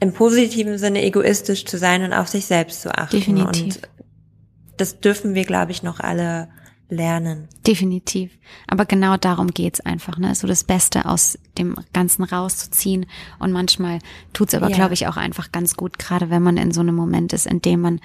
[0.01, 3.17] im positiven Sinne egoistisch zu sein und auf sich selbst zu achten.
[3.17, 3.77] Definitiv.
[3.77, 3.81] Und
[4.77, 6.49] das dürfen wir, glaube ich, noch alle
[6.89, 7.49] lernen.
[7.67, 8.31] Definitiv.
[8.67, 10.35] Aber genau darum geht's einfach, ne?
[10.35, 13.07] So das Beste aus dem Ganzen rauszuziehen.
[13.39, 13.99] Und manchmal
[14.33, 14.77] tut's aber, ja.
[14.77, 17.61] glaube ich, auch einfach ganz gut, gerade wenn man in so einem Moment ist, in
[17.61, 18.01] dem man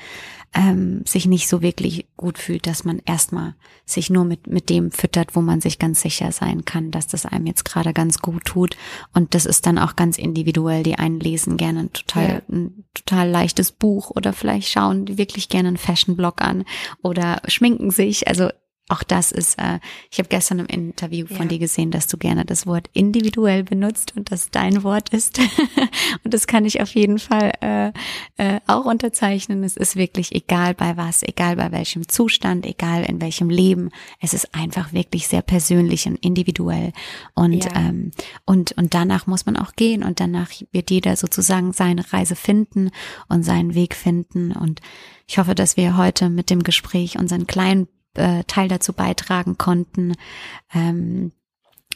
[0.53, 3.55] ähm, sich nicht so wirklich gut fühlt, dass man erstmal
[3.85, 7.25] sich nur mit, mit dem füttert, wo man sich ganz sicher sein kann, dass das
[7.25, 8.75] einem jetzt gerade ganz gut tut.
[9.13, 10.83] Und das ist dann auch ganz individuell.
[10.83, 12.41] Die einen lesen gerne ein total, ja.
[12.49, 16.65] ein total leichtes Buch oder vielleicht schauen die wirklich gerne einen Fashion-Blog an
[17.01, 18.27] oder schminken sich.
[18.27, 18.49] Also
[18.91, 19.79] auch das ist, äh,
[20.11, 21.45] ich habe gestern im Interview von ja.
[21.45, 25.39] dir gesehen, dass du gerne das Wort individuell benutzt und das dein Wort ist.
[26.23, 27.91] und das kann ich auf jeden Fall äh,
[28.37, 29.63] äh, auch unterzeichnen.
[29.63, 33.91] Es ist wirklich egal bei was, egal bei welchem Zustand, egal in welchem Leben.
[34.19, 36.91] Es ist einfach wirklich sehr persönlich und individuell.
[37.33, 37.71] Und, ja.
[37.75, 38.11] ähm,
[38.45, 42.91] und, und danach muss man auch gehen und danach wird jeder sozusagen seine Reise finden
[43.29, 44.51] und seinen Weg finden.
[44.51, 44.81] Und
[45.27, 50.13] ich hoffe, dass wir heute mit dem Gespräch unseren kleinen äh, Teil dazu beitragen konnten,
[50.73, 51.31] ähm,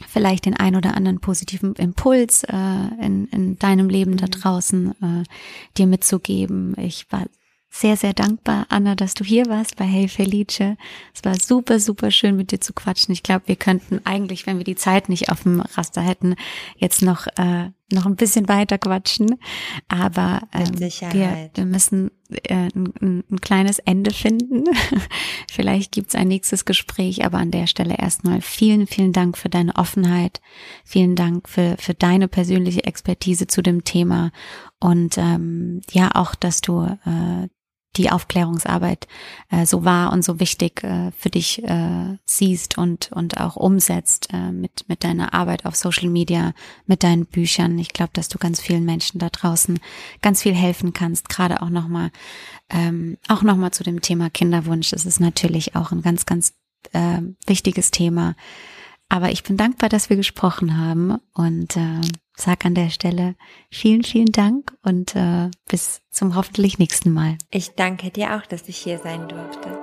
[0.08, 4.30] vielleicht den ein oder anderen positiven Impuls äh, in, in deinem Leben da mhm.
[4.30, 5.24] draußen äh,
[5.76, 6.74] dir mitzugeben.
[6.78, 7.24] Ich war
[7.70, 10.76] sehr, sehr dankbar, Anna, dass du hier warst bei Hey Felice.
[11.14, 13.12] Es war super, super schön mit dir zu quatschen.
[13.12, 16.36] Ich glaube, wir könnten eigentlich, wenn wir die Zeit nicht auf dem Raster hätten,
[16.78, 19.36] jetzt noch äh, noch ein bisschen weiter quatschen.
[19.88, 24.64] Aber ähm, wir, wir müssen äh, ein, ein kleines Ende finden.
[25.50, 29.76] Vielleicht gibt's ein nächstes Gespräch, aber an der Stelle erstmal vielen, vielen Dank für deine
[29.76, 30.40] Offenheit.
[30.84, 34.32] Vielen Dank für, für deine persönliche Expertise zu dem Thema.
[34.80, 37.48] Und ähm, ja, auch, dass du äh,
[37.96, 39.06] die Aufklärungsarbeit
[39.50, 44.28] äh, so wahr und so wichtig äh, für dich äh, siehst und und auch umsetzt
[44.32, 46.52] äh, mit mit deiner Arbeit auf Social Media,
[46.86, 47.78] mit deinen Büchern.
[47.78, 49.78] Ich glaube, dass du ganz vielen Menschen da draußen
[50.22, 51.28] ganz viel helfen kannst.
[51.28, 52.10] Gerade auch noch mal
[52.70, 54.90] ähm, auch noch mal zu dem Thema Kinderwunsch.
[54.90, 56.54] Das ist natürlich auch ein ganz ganz
[56.92, 58.34] äh, wichtiges Thema.
[59.08, 62.00] Aber ich bin dankbar, dass wir gesprochen haben und äh,
[62.36, 63.34] sag an der Stelle
[63.70, 67.36] vielen, vielen Dank und äh, bis zum hoffentlich nächsten Mal.
[67.50, 69.78] Ich danke dir auch, dass ich hier sein durfte.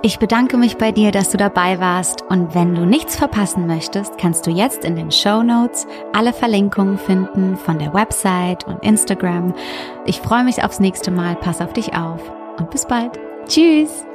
[0.00, 4.16] Ich bedanke mich bei dir, dass du dabei warst und wenn du nichts verpassen möchtest,
[4.16, 9.54] kannst du jetzt in den Show Notes alle Verlinkungen finden von der Website und Instagram.
[10.06, 12.20] Ich freue mich aufs nächste Mal, pass auf dich auf
[12.58, 13.18] und bis bald.
[13.48, 14.07] Tschüss!